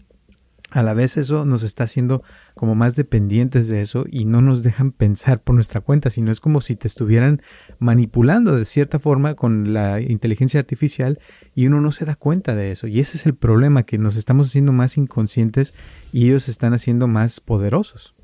[0.72, 2.24] a la vez eso nos está haciendo
[2.54, 6.40] como más dependientes de eso y no nos dejan pensar por nuestra cuenta, sino es
[6.40, 7.40] como si te estuvieran
[7.78, 11.20] manipulando de cierta forma con la inteligencia artificial
[11.54, 12.88] y uno no se da cuenta de eso.
[12.88, 15.72] Y ese es el problema, que nos estamos haciendo más inconscientes
[16.12, 18.16] y ellos están haciendo más poderosos.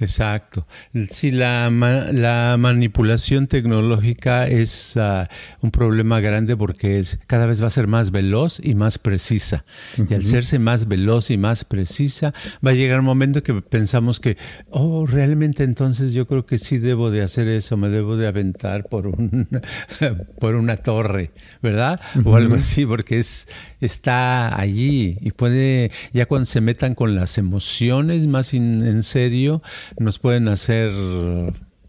[0.00, 0.66] Exacto.
[1.10, 5.28] Sí, la, la manipulación tecnológica es ah,
[5.60, 9.66] un problema grande porque es, cada vez va a ser más veloz y más precisa.
[10.08, 12.32] Y al serse más veloz y más precisa,
[12.66, 14.38] va a llegar un momento que pensamos que,
[14.70, 18.88] oh, realmente entonces yo creo que sí debo de hacer eso, me debo de aventar
[18.88, 19.48] por, un,
[20.40, 21.30] por una torre,
[21.62, 22.00] ¿verdad?
[22.24, 23.48] O algo así, porque es,
[23.82, 29.62] está allí y puede, ya cuando se metan con las emociones más en serio,
[29.98, 30.92] nos pueden hacer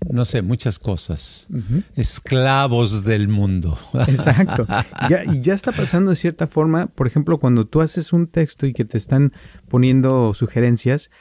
[0.10, 1.48] no sé, muchas cosas.
[1.96, 3.78] Esclavos del mundo.
[4.08, 4.66] Exacto.
[5.10, 8.66] Ya, y ya está pasando de cierta forma, por ejemplo, cuando tú haces un texto
[8.66, 9.32] y que te están
[9.70, 11.12] poniendo sugerencias,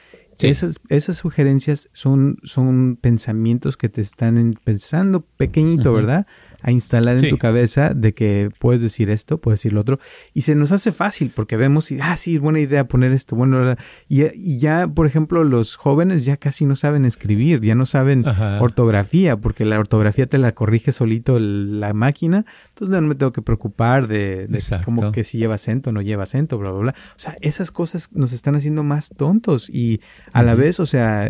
[0.41, 6.25] esas, esas sugerencias son, son pensamientos que te están pensando pequeñito, ¿verdad?
[6.61, 9.99] a instalar en tu cabeza de que puedes decir esto, puedes decir lo otro.
[10.33, 13.35] Y se nos hace fácil porque vemos y, ah, sí, buena idea poner esto.
[13.35, 13.75] Bueno,
[14.07, 18.25] y, y ya, por ejemplo, los jóvenes ya casi no saben escribir, ya no saben
[18.59, 22.45] ortografía, porque la ortografía te la corrige solito la máquina.
[22.69, 26.01] Entonces no me tengo que preocupar de, de como que si lleva acento o no
[26.01, 26.95] lleva acento, bla, bla, bla.
[27.15, 30.01] O sea, esas cosas nos están haciendo más tontos y
[30.33, 31.29] a la vez, o sea,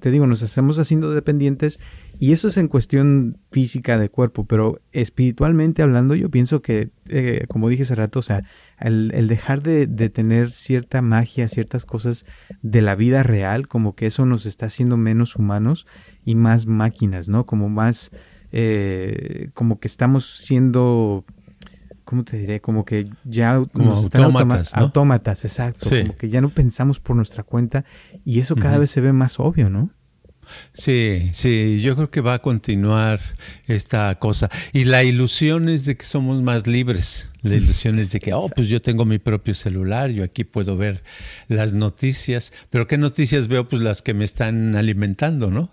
[0.00, 1.78] te digo, nos estamos haciendo dependientes
[2.18, 7.44] y eso es en cuestión física de cuerpo, pero espiritualmente hablando, yo pienso que, eh,
[7.48, 8.44] como dije hace rato, o sea,
[8.78, 12.26] el, dejar de, tener cierta magia, ciertas cosas
[12.60, 15.86] de la vida real, como que eso nos está haciendo menos humanos
[16.24, 17.46] y más máquinas, ¿no?
[17.46, 18.10] Como más,
[18.52, 21.24] eh, como que estamos siendo
[22.10, 22.60] ¿cómo te diré?
[22.60, 25.88] Como que ya como autómatas, autómatas, exacto.
[25.88, 27.84] Como que ya no pensamos por nuestra cuenta
[28.24, 29.90] y eso cada vez se ve más obvio, ¿no?
[30.72, 33.20] Sí, sí, yo creo que va a continuar
[33.68, 34.50] esta cosa.
[34.72, 37.30] Y la ilusión es de que somos más libres.
[37.42, 40.76] La ilusión es de que, oh, pues yo tengo mi propio celular, yo aquí puedo
[40.76, 41.02] ver
[41.48, 43.68] las noticias, pero ¿qué noticias veo?
[43.68, 45.70] Pues las que me están alimentando, ¿no?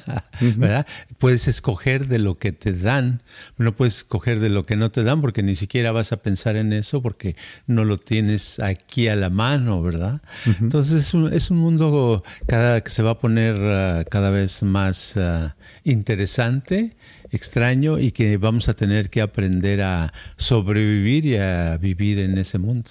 [0.40, 0.86] ¿Verdad?
[1.18, 3.22] Puedes escoger de lo que te dan,
[3.56, 6.56] no puedes escoger de lo que no te dan porque ni siquiera vas a pensar
[6.56, 10.20] en eso porque no lo tienes aquí a la mano, ¿verdad?
[10.60, 14.62] Entonces es un, es un, mundo cada, que se va a poner ah, cada vez
[14.62, 16.96] más ah, interesante
[17.30, 22.58] extraño y que vamos a tener que aprender a sobrevivir y a vivir en ese
[22.58, 22.90] mundo.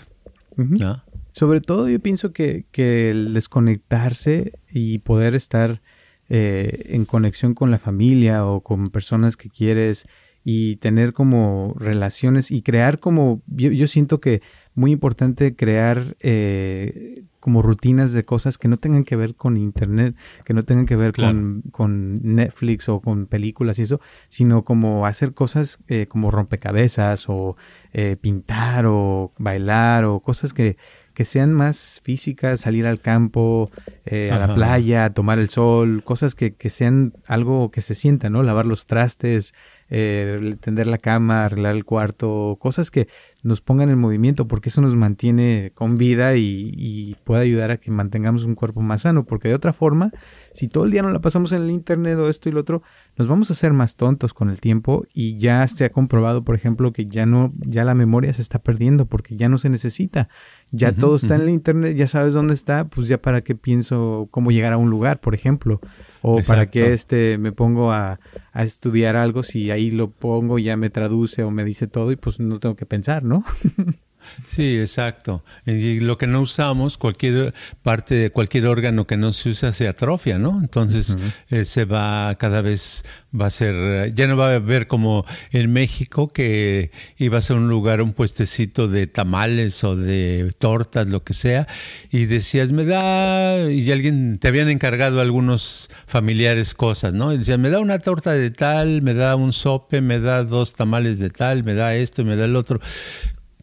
[1.32, 5.82] Sobre todo yo pienso que, el desconectarse y poder estar
[6.30, 10.08] eh, en conexión con la familia o con personas que quieres
[10.48, 14.44] y tener como relaciones y crear como, yo, siento que
[14.76, 20.16] muy importante crear eh, como rutinas de cosas que no tengan que ver con internet,
[20.44, 25.08] que no tengan que ver con, con, Netflix o con películas y eso, sino como
[25.08, 27.56] hacer cosas eh, como rompecabezas o
[27.94, 30.78] eh, pintar o bailar o cosas que,
[31.16, 33.72] que sean más físicas, salir al campo,
[34.06, 38.30] eh, a la playa, tomar el sol, cosas que, que, sean algo que se sienta,
[38.30, 38.44] ¿no?
[38.44, 39.54] Lavar los trastes,
[39.90, 43.08] eh, tender la cama, arreglar el cuarto, cosas que
[43.46, 47.92] nos pongan en movimiento porque eso nos mantiene con vida y, puede ayudar a que
[47.92, 50.12] mantengamos un cuerpo más sano porque de otra forma,
[50.54, 52.82] si todo el día nos la pasamos en el internet o esto y lo otro,
[53.18, 56.56] nos vamos a hacer más tontos con el tiempo y ya se ha comprobado, por
[56.56, 60.28] ejemplo, que ya no, ya la memoria se está perdiendo porque ya no se necesita,
[60.72, 64.28] ya todo está en el internet, ya sabes dónde está, pues ya para qué pienso
[64.32, 65.80] cómo llegar a un lugar, por ejemplo.
[66.28, 68.20] O para qué este, me pongo a,
[68.52, 72.16] a, estudiar algo si ahí lo pongo, ya me traduce o me dice todo y
[72.16, 73.35] pues no tengo que pensar, ¿no?
[73.36, 73.44] ¿no?
[74.48, 75.44] Sí, exacto.
[75.66, 79.88] Y lo que no usamos, cualquier parte de cualquier órgano que no se usa se
[79.88, 80.60] atrofia, ¿no?
[80.60, 81.18] Entonces
[81.50, 83.04] eh, se va cada vez
[83.40, 87.58] va a ser, ya no va a haber como en México que iba a ser
[87.58, 91.68] un lugar, un puestecito de tamales o de tortas, lo que sea,
[92.12, 97.34] y decías, me da, y alguien, te habían encargado algunos familiares cosas, ¿no?
[97.34, 100.74] Y decían, me da una torta de tal, me da un sope, me da dos
[100.74, 102.80] tamales de tal, me da esto, me da el otro.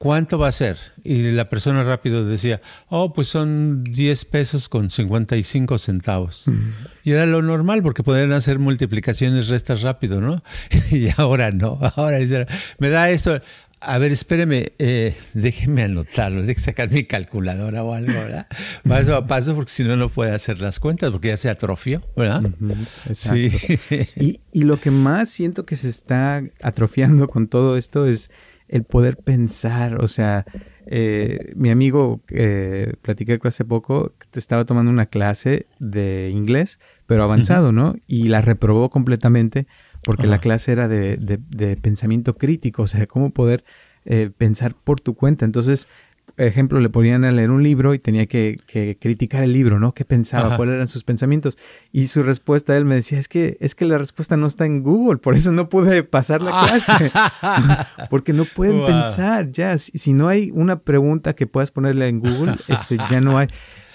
[0.03, 0.79] ¿Cuánto va a ser?
[1.05, 6.45] Y la persona rápido decía, oh, pues son 10 pesos con 55 centavos.
[7.05, 10.45] Y era lo normal porque podían hacer multiplicaciones, restas rápido, ¿no?
[10.93, 12.19] y ahora no, ahora
[12.79, 13.41] me da eso.
[13.81, 18.47] A ver, espéreme, eh, déjeme anotarlo, déjeme sacar mi calculadora o algo, ¿verdad?
[18.88, 22.03] Paso a paso, porque si no, no puede hacer las cuentas, porque ya se atrofió,
[22.17, 22.43] ¿verdad?
[23.12, 23.51] Sí.
[24.15, 28.31] Y, y lo que más siento que se está atrofiando con todo esto es
[28.69, 30.45] el poder pensar, o sea,
[30.87, 37.73] eh, mi amigo, eh, platiqué hace poco, estaba tomando una clase de inglés, pero avanzado,
[37.73, 37.95] ¿no?
[38.07, 39.67] Y la reprobó completamente
[40.05, 43.65] porque la clase era de, de, pensamiento crítico, o sea, cómo poder
[44.05, 45.45] eh, pensar por tu cuenta.
[45.45, 45.87] Entonces,
[46.37, 48.59] ejemplo, le ponían a leer un libro y tenía que,
[49.01, 49.93] criticar el libro, ¿no?
[49.93, 50.57] ¿Qué pensaba?
[50.57, 51.59] ¿Cuáles eran sus pensamientos?
[51.93, 54.83] Y su respuesta, él me decía, es que, es que la respuesta no está en
[54.83, 57.11] Google, por eso no pude pasar la clase.
[58.11, 59.77] Porque no pueden pensar, ya.
[59.79, 63.49] Si, no hay una pregunta que puedas ponerle en Google, este, ya no hay.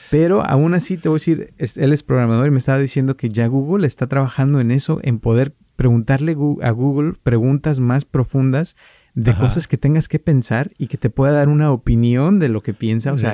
[0.09, 3.29] Pero aún así te voy a decir, él es programador y me estaba diciendo que
[3.29, 8.75] ya Google está trabajando en eso, en poder preguntarle a Google preguntas más profundas
[9.17, 12.61] de cosas que tengas que pensar y que te pueda dar una opinión de lo
[12.61, 13.11] que piensa.
[13.13, 13.33] O sea,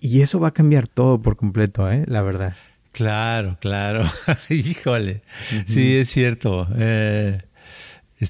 [0.00, 2.04] y eso va a cambiar todo por completo, ¿eh?
[2.08, 2.56] la verdad.
[2.92, 4.04] Claro, claro.
[4.48, 5.22] Híjole.
[5.66, 6.66] Sí, es cierto.
[6.76, 7.42] Eh,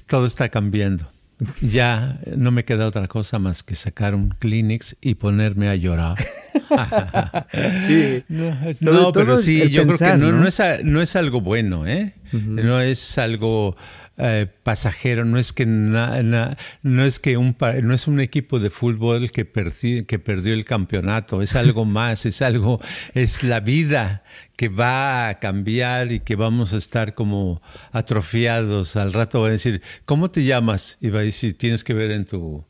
[0.07, 1.09] todo está cambiando.
[1.61, 6.17] Ya no me queda otra cosa más que sacar un Kleenex y ponerme a llorar.
[7.83, 8.23] sí.
[8.81, 12.13] No, pero sí, yo creo que no, es, no es algo bueno, ¿eh?
[12.33, 13.75] No es algo
[14.17, 19.31] eh, pasajero, no es que no es que un no es un equipo de fútbol
[19.31, 19.49] que,
[20.05, 22.79] que perdió el campeonato, es algo más, es algo,
[23.15, 24.23] es la vida
[24.55, 27.61] que va a cambiar y que vamos a estar como
[27.91, 28.95] atrofiados.
[28.97, 30.99] Al rato va a decir, ¿cómo te llamas?
[31.01, 32.63] Y va a decir, tienes que ver en tu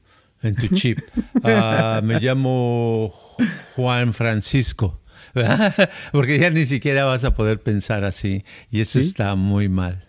[0.44, 0.98] en tu chip.
[1.44, 3.14] Ah, me llamo
[3.76, 5.02] Juan Francisco.
[6.14, 8.46] Porque ya ni siquiera vas a poder pensar así.
[8.72, 10.06] Y eso está muy mal.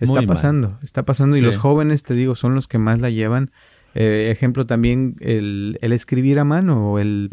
[0.00, 3.50] Está pasando, está pasando y los jóvenes, te digo, son los que más la llevan.
[3.94, 7.30] Eh, ejemplo también el, escribir a mano o el,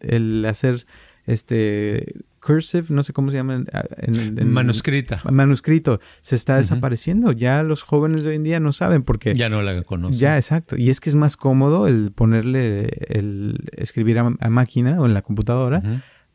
[0.00, 0.86] el, hacer
[1.26, 3.64] este cursive, no sé cómo se llama.
[3.98, 5.20] En, Manuscrita.
[5.28, 6.00] Manuscrito.
[6.20, 7.32] Se está desapareciendo.
[7.32, 9.34] Ya los jóvenes de hoy en día no saben porque...
[9.34, 10.20] Ya no la conocen.
[10.20, 10.76] Ya, exacto.
[10.78, 15.22] Y es que es más cómodo el ponerle el escribir a, máquina o en la
[15.22, 15.82] computadora.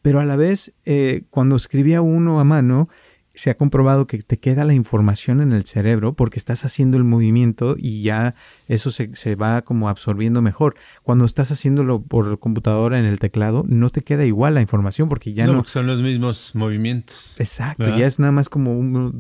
[0.02, 2.90] Pero a la vez, eh, cuando escribía uno a mano,
[3.34, 7.04] se ha comprobado que te queda la información en el cerebro porque estás haciendo el
[7.04, 8.36] movimiento y ya
[8.68, 10.76] eso se, se, va como absorbiendo mejor.
[11.04, 15.34] Cuando estás haciéndolo por computadora en el teclado, no te queda igual la información porque
[15.34, 15.54] ya no...
[15.54, 17.36] no son los mismos movimientos.
[17.40, 19.18] Exacto, ya es nada más como un...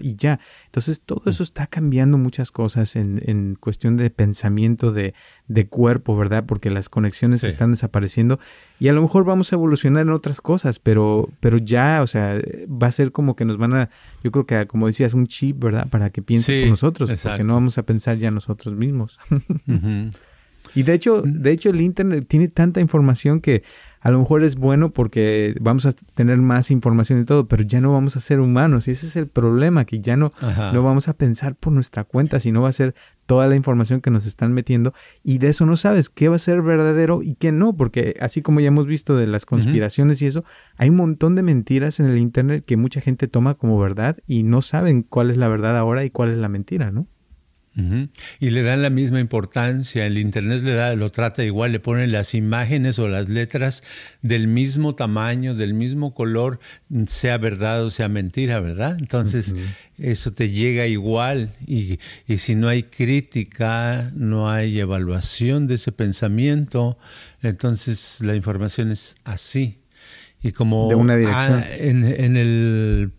[0.00, 0.40] y ya.
[0.66, 5.14] Entonces todo eso está cambiando muchas cosas en, en cuestión de pensamiento, de,
[5.52, 6.44] de cuerpo, ¿verdad?
[6.46, 8.38] Porque las conexiones están desapareciendo
[8.78, 12.40] y a lo mejor vamos a evolucionar en otras cosas, pero, pero ya, o sea,
[12.68, 13.90] va a ser como que nos van a,
[14.22, 15.88] yo creo que como decías, un chip, ¿verdad?
[15.88, 19.18] Para que piensen por nosotros, porque no vamos a pensar ya nosotros mismos.
[20.74, 23.62] Y de hecho, de hecho el Internet tiene tanta información que
[24.02, 27.80] a lo mejor es bueno porque vamos a tener más información y todo, pero ya
[27.80, 28.88] no vamos a ser humanos.
[28.88, 30.32] Y ese es el problema, que ya no,
[30.72, 32.96] no vamos a pensar por nuestra cuenta, sino va a ser
[33.26, 34.92] toda la información que nos están metiendo.
[35.22, 38.42] Y de eso no sabes qué va a ser verdadero y qué no, porque así
[38.42, 40.44] como ya hemos visto de las conspiraciones y eso,
[40.76, 44.42] hay un montón de mentiras en el Internet que mucha gente toma como verdad y
[44.42, 47.06] no saben cuál es la verdad ahora y cuál es la mentira, ¿no?
[47.74, 52.12] Y le dan la misma importancia, el Internet le da, lo trata igual, le ponen
[52.12, 53.82] las imágenes o las letras
[54.20, 56.60] del mismo tamaño, del mismo color,
[57.06, 58.96] sea verdad o sea mentira, ¿verdad?
[58.98, 59.54] Entonces,
[59.96, 65.92] eso te llega igual y, y, si no hay crítica, no hay evaluación de ese
[65.92, 66.98] pensamiento,
[67.40, 69.78] entonces la información es así.
[70.42, 71.60] Y como de una dirección.
[71.60, 73.12] Ah, en, en el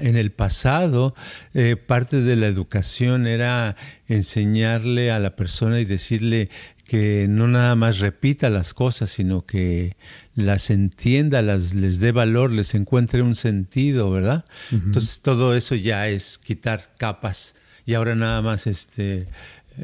[0.00, 1.14] en el pasado
[1.54, 3.76] eh, parte de la educación era
[4.06, 6.50] enseñarle a la persona y decirle
[6.84, 9.96] que no nada más repita las cosas, sino que
[10.34, 14.44] las entienda, las, les dé valor, les encuentre un sentido, ¿verdad?
[14.70, 17.56] Entonces todo eso ya es quitar capas
[17.86, 19.26] y ahora nada más este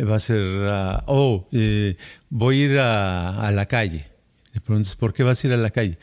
[0.00, 1.96] va a ser, ah, oh, eh,
[2.30, 4.06] voy a ir a, a la calle.
[4.52, 5.98] Le preguntas, ¿por qué vas a ir a la calle?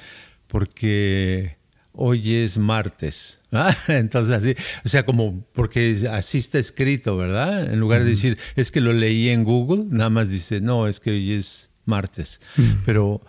[0.47, 1.58] Porque
[2.01, 3.41] hoy es martes.
[3.51, 3.75] ¿ah?
[3.87, 7.71] Entonces así, o sea, como porque así está escrito, ¿verdad?
[7.71, 10.99] En lugar de decir, es que lo leí en Google, nada más dice, no, es
[10.99, 12.39] que hoy es martes.
[12.85, 13.21] Pero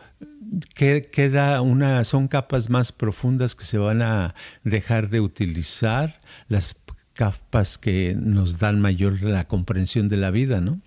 [0.74, 6.18] queda una, son capas más profundas que se van a dejar de utilizar,
[6.48, 6.76] las
[7.14, 10.80] capas que nos dan mayor la comprensión de la vida, ¿no?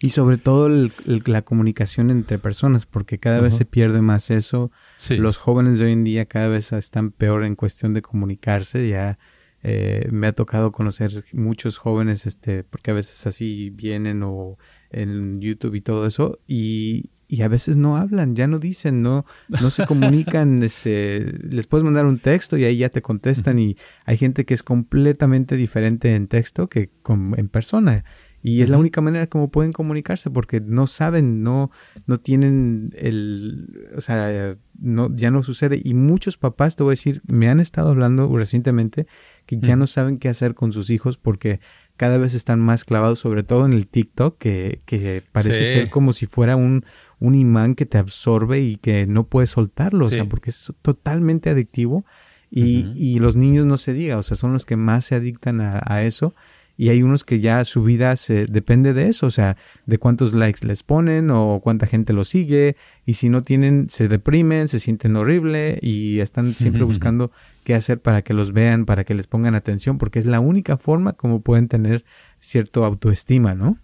[0.00, 4.70] Y sobre todo la comunicación entre personas, porque cada vez se pierde más eso.
[5.10, 8.88] Los jóvenes de hoy en día cada vez están peor en cuestión de comunicarse.
[8.88, 9.18] Ya
[9.62, 14.56] eh, me ha tocado conocer muchos jóvenes, este, porque a veces así vienen o
[14.90, 19.26] en YouTube y todo eso, y, y a veces no hablan, ya no dicen, no,
[19.48, 23.76] no se comunican, este, les puedes mandar un texto y ahí ya te contestan y
[24.04, 26.90] hay gente que es completamente diferente en texto que
[27.36, 28.04] en persona
[28.42, 31.70] Y es la única manera como pueden comunicarse porque no saben, no,
[32.06, 35.80] no tienen el, o sea, no, ya no sucede.
[35.82, 39.06] Y muchos papás, te voy a decir, me han estado hablando recientemente
[39.44, 41.58] que ya no saben qué hacer con sus hijos porque
[41.96, 46.12] cada vez están más clavados, sobre todo en el TikTok, que, que parece ser como
[46.12, 46.84] si fuera un,
[47.18, 51.50] un imán que te absorbe y que no puedes soltarlo, o sea, porque es totalmente
[51.50, 52.04] adictivo.
[52.50, 55.60] Y, y, los niños no se diga, o sea, son los que más se adictan
[55.60, 56.34] a, a eso
[56.78, 60.32] y hay unos que ya su vida se depende de eso, o sea, de cuántos
[60.32, 64.78] likes les ponen o cuánta gente lo sigue y si no tienen se deprimen, se
[64.78, 67.32] sienten horrible y están siempre buscando
[67.64, 70.76] qué hacer para que los vean, para que les pongan atención, porque es la única
[70.76, 72.04] forma como pueden tener
[72.38, 73.76] cierto autoestima, ¿no?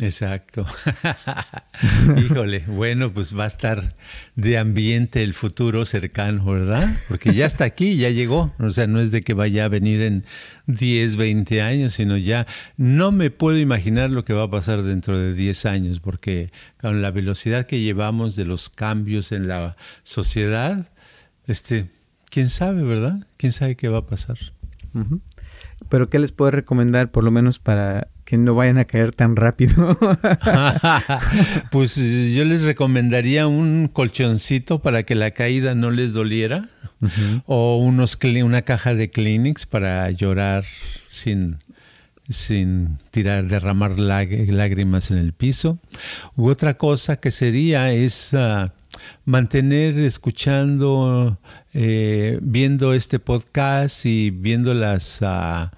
[0.00, 0.66] Exacto.
[2.18, 3.94] Híjole, bueno, pues va a estar
[4.34, 6.88] de ambiente el futuro cercano, ¿verdad?
[7.08, 8.52] Porque ya está aquí, ya llegó.
[8.58, 10.24] O sea, no es de que vaya a venir en
[10.66, 15.16] 10, 20 años, sino ya no me puedo imaginar lo que va a pasar dentro
[15.16, 20.90] de 10 años, porque con la velocidad que llevamos de los cambios en la sociedad,
[21.46, 21.90] este,
[22.30, 23.26] quién sabe, ¿verdad?
[23.36, 24.38] ¿Quién sabe qué va a pasar?
[25.88, 29.36] Pero ¿qué les puedo recomendar por lo menos para que no vayan a caer tan
[29.36, 29.96] rápido?
[31.70, 36.68] pues yo les recomendaría un colchoncito para que la caída no les doliera
[37.46, 40.64] o unos una caja de Kleenex para llorar
[41.10, 41.58] sin
[42.28, 45.78] sin tirar derramar lágrimas en el piso.
[46.36, 48.72] U otra cosa que sería es ah,
[49.24, 51.38] mantener escuchando,
[51.74, 55.70] eh, viendo este podcast y viendo las ah,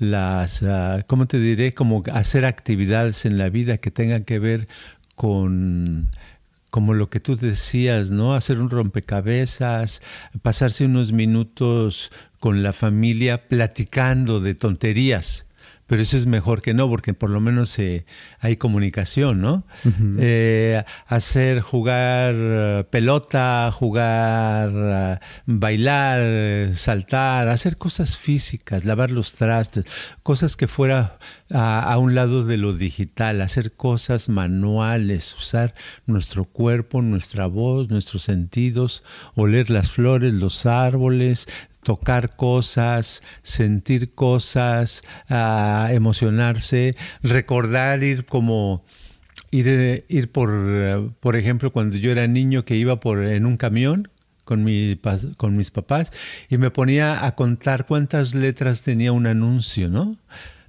[0.00, 1.72] las, uh, ¿cómo te diré?
[1.72, 4.66] Como hacer actividades en la vida que tengan que ver
[5.14, 6.10] con
[6.70, 8.34] como lo que tú decías, ¿no?
[8.34, 10.02] Hacer un rompecabezas,
[10.42, 15.46] pasarse unos minutos con la familia platicando de tonterías
[15.90, 18.04] pero eso es mejor que no, porque por lo menos eh,
[18.38, 19.64] hay comunicación, ¿no?
[20.18, 29.84] Eh, hacer, jugar eh, pelota, jugar, bailar, saltar, hacer cosas físicas, lavar los trastes,
[30.22, 31.18] cosas que fuera
[31.52, 35.74] a, a, un lado de lo digital, hacer cosas manuales, usar
[36.06, 39.02] nuestro cuerpo, nuestra voz, nuestros sentidos,
[39.34, 41.48] oler las flores, los árboles,
[41.82, 48.84] tocar cosas, sentir cosas, uh, emocionarse, recordar ir como
[49.50, 54.08] ir, ir por, por ejemplo, cuando yo era niño que iba por en un camión
[54.44, 54.98] con, mi,
[55.36, 56.12] con mis papás
[56.48, 60.16] y me ponía a contar cuántas letras tenía un anuncio, ¿no?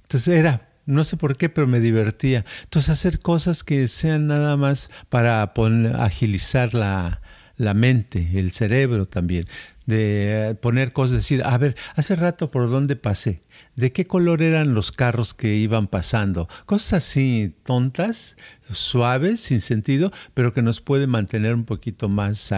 [0.02, 2.44] Entonces era no sé por qué, pero me divertía.
[2.64, 5.52] Entonces hacer cosas que sean nada más para
[6.00, 7.20] agilizar la,
[7.56, 9.46] la mente, el cerebro también
[9.86, 13.40] de poner cosas, decir, a ver, hace rato por dónde pasé,
[13.76, 18.36] de qué color eran los carros que iban pasando, cosas así tontas,
[18.70, 22.52] suaves, sin sentido, pero que nos puede mantener un poquito más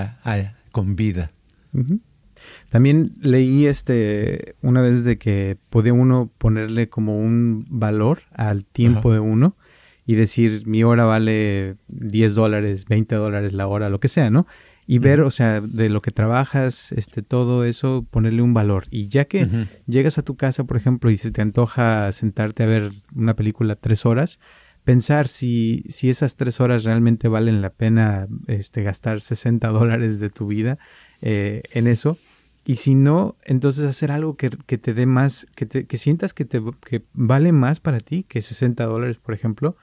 [0.73, 1.33] con vida.
[2.69, 9.13] También leí este una vez de que puede uno ponerle como un valor al tiempo
[9.13, 9.57] de uno
[10.07, 14.47] y decir mi hora vale 10 dólares, 20 dólares la hora, lo que sea, ¿no?
[14.87, 18.85] Y ver, o sea, de lo que trabajas, este, todo eso, ponerle un valor.
[18.91, 19.49] Y ya que
[19.87, 23.77] llegas a tu casa, por ejemplo, y se te antoja sentarte a ver una película
[23.77, 24.41] tres horas,
[24.85, 30.29] pensar si, si esas tres horas realmente valen la pena este, gastar 60 dólares de
[30.29, 30.79] tu vida
[31.23, 32.19] eh, en eso.
[32.67, 36.35] Y si no, entonces hacer algo que, que te dé más, que, te, que sientas
[36.35, 39.77] que, te, que vale más para ti que 60 dólares, por ejemplo,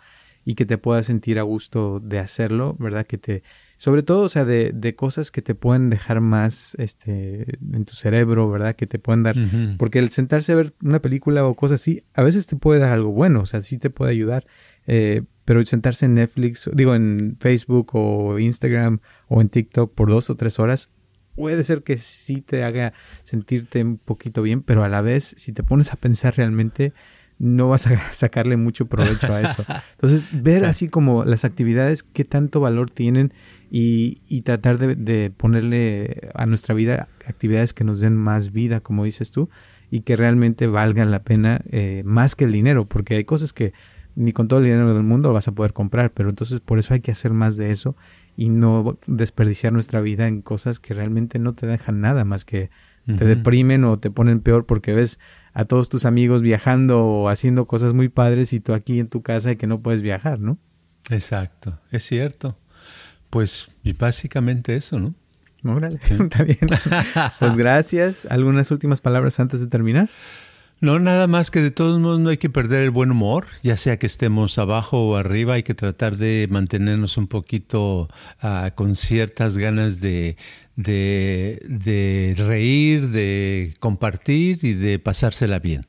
[0.46, 3.06] y que te puedas sentir a gusto de hacerlo, ¿verdad?
[3.06, 3.44] Que te,
[3.82, 7.96] sobre todo, o sea, de, de, cosas que te pueden dejar más este, en tu
[7.96, 8.76] cerebro, ¿verdad?
[8.76, 9.36] Que te pueden dar.
[9.80, 12.92] Porque el sentarse a ver una película o cosas así, a veces te puede dar
[12.92, 14.46] algo bueno, o sea, sí te puede ayudar.
[14.86, 20.12] Eh, pero el sentarse en Netflix, digo, en Facebook o Instagram o en TikTok por
[20.12, 20.92] dos o tres horas,
[21.34, 25.54] puede ser que sí te haga sentirte un poquito bien, pero a la vez, si
[25.54, 26.94] te pones a pensar realmente,
[27.42, 29.66] no vas a sacarle mucho provecho a eso.
[29.94, 33.34] Entonces, ver así como las actividades, qué tanto valor tienen
[33.72, 39.32] y, tratar de, ponerle a nuestra vida actividades que nos den más vida, como dices
[39.32, 39.50] tú,
[39.90, 43.74] y que realmente valgan la pena eh, más que el dinero, porque hay cosas que
[44.16, 46.94] ni con todo el dinero del mundo vas a poder comprar, pero entonces por eso
[46.94, 47.96] hay que hacer más de eso
[48.38, 52.70] y no desperdiciar nuestra vida en cosas que realmente no te dejan nada más que
[53.06, 55.20] te deprimen o te ponen peor porque ves
[55.54, 59.22] a todos tus amigos viajando o haciendo cosas muy padres y tú aquí en tu
[59.22, 60.58] casa y que no puedes viajar, ¿no?
[61.10, 62.58] Exacto, es cierto.
[63.30, 65.16] Pues básicamente eso, ¿no?
[65.64, 66.58] Órale, está bien.
[67.40, 68.26] Pues gracias.
[68.26, 70.10] ¿Algunas últimas palabras antes de terminar?
[70.82, 73.78] No, nada más que de todos modos no hay que perder el buen humor, ya
[73.78, 78.10] sea que estemos abajo o arriba, hay que tratar de mantenernos un poquito
[78.42, 80.38] uh, con ciertas ganas de,
[80.84, 85.86] de, de reír, de compartir y de pasársela bien.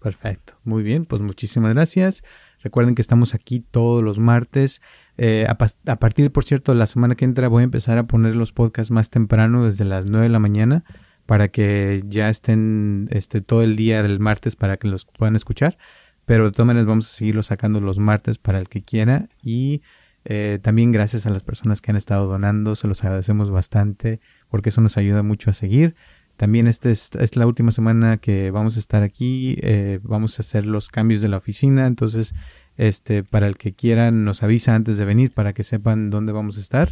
[0.00, 2.22] Perfecto, muy bien, pues muchísimas gracias.
[2.62, 4.80] Recuerden que estamos aquí todos los martes.
[5.16, 8.36] Eh, a, partir, por cierto, de la semana que entra voy a empezar a poner
[8.36, 10.84] los podcasts más temprano, desde las 9 de la mañana
[11.26, 15.76] para que ya estén este, todo el día del martes para que los puedan escuchar.
[16.24, 19.28] Pero de todas maneras vamos a seguirlo sacando los martes para el que quiera.
[19.42, 19.82] Y
[20.24, 24.68] eh, también gracias a las personas que han estado donando, se los agradecemos bastante porque
[24.68, 25.94] eso nos ayuda mucho a seguir.
[26.36, 29.56] También esta es, la última semana que vamos a estar aquí.
[29.60, 31.88] Eh, vamos a hacer los cambios de la oficina.
[31.88, 32.32] Entonces,
[32.78, 36.56] este, para el que quiera, nos avisa antes de venir para que sepan dónde vamos
[36.56, 36.88] a estar.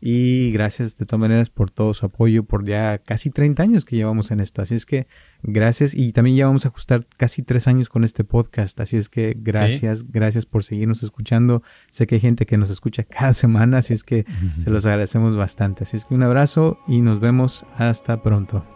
[0.00, 3.96] Y gracias de todas maneras por todo su apoyo por ya casi 30 años que
[3.96, 4.60] llevamos en esto.
[4.60, 5.06] Así es que
[5.42, 8.78] gracias y también ya vamos a ajustar casi tres años con este podcast.
[8.80, 10.06] Así es que gracias, ¿Sí?
[10.10, 11.62] gracias por seguirnos escuchando.
[11.90, 14.64] Sé que hay gente que nos escucha cada semana, así es que uh -huh.
[14.64, 15.84] se los agradecemos bastante.
[15.84, 18.75] Así es que un abrazo y nos vemos hasta pronto.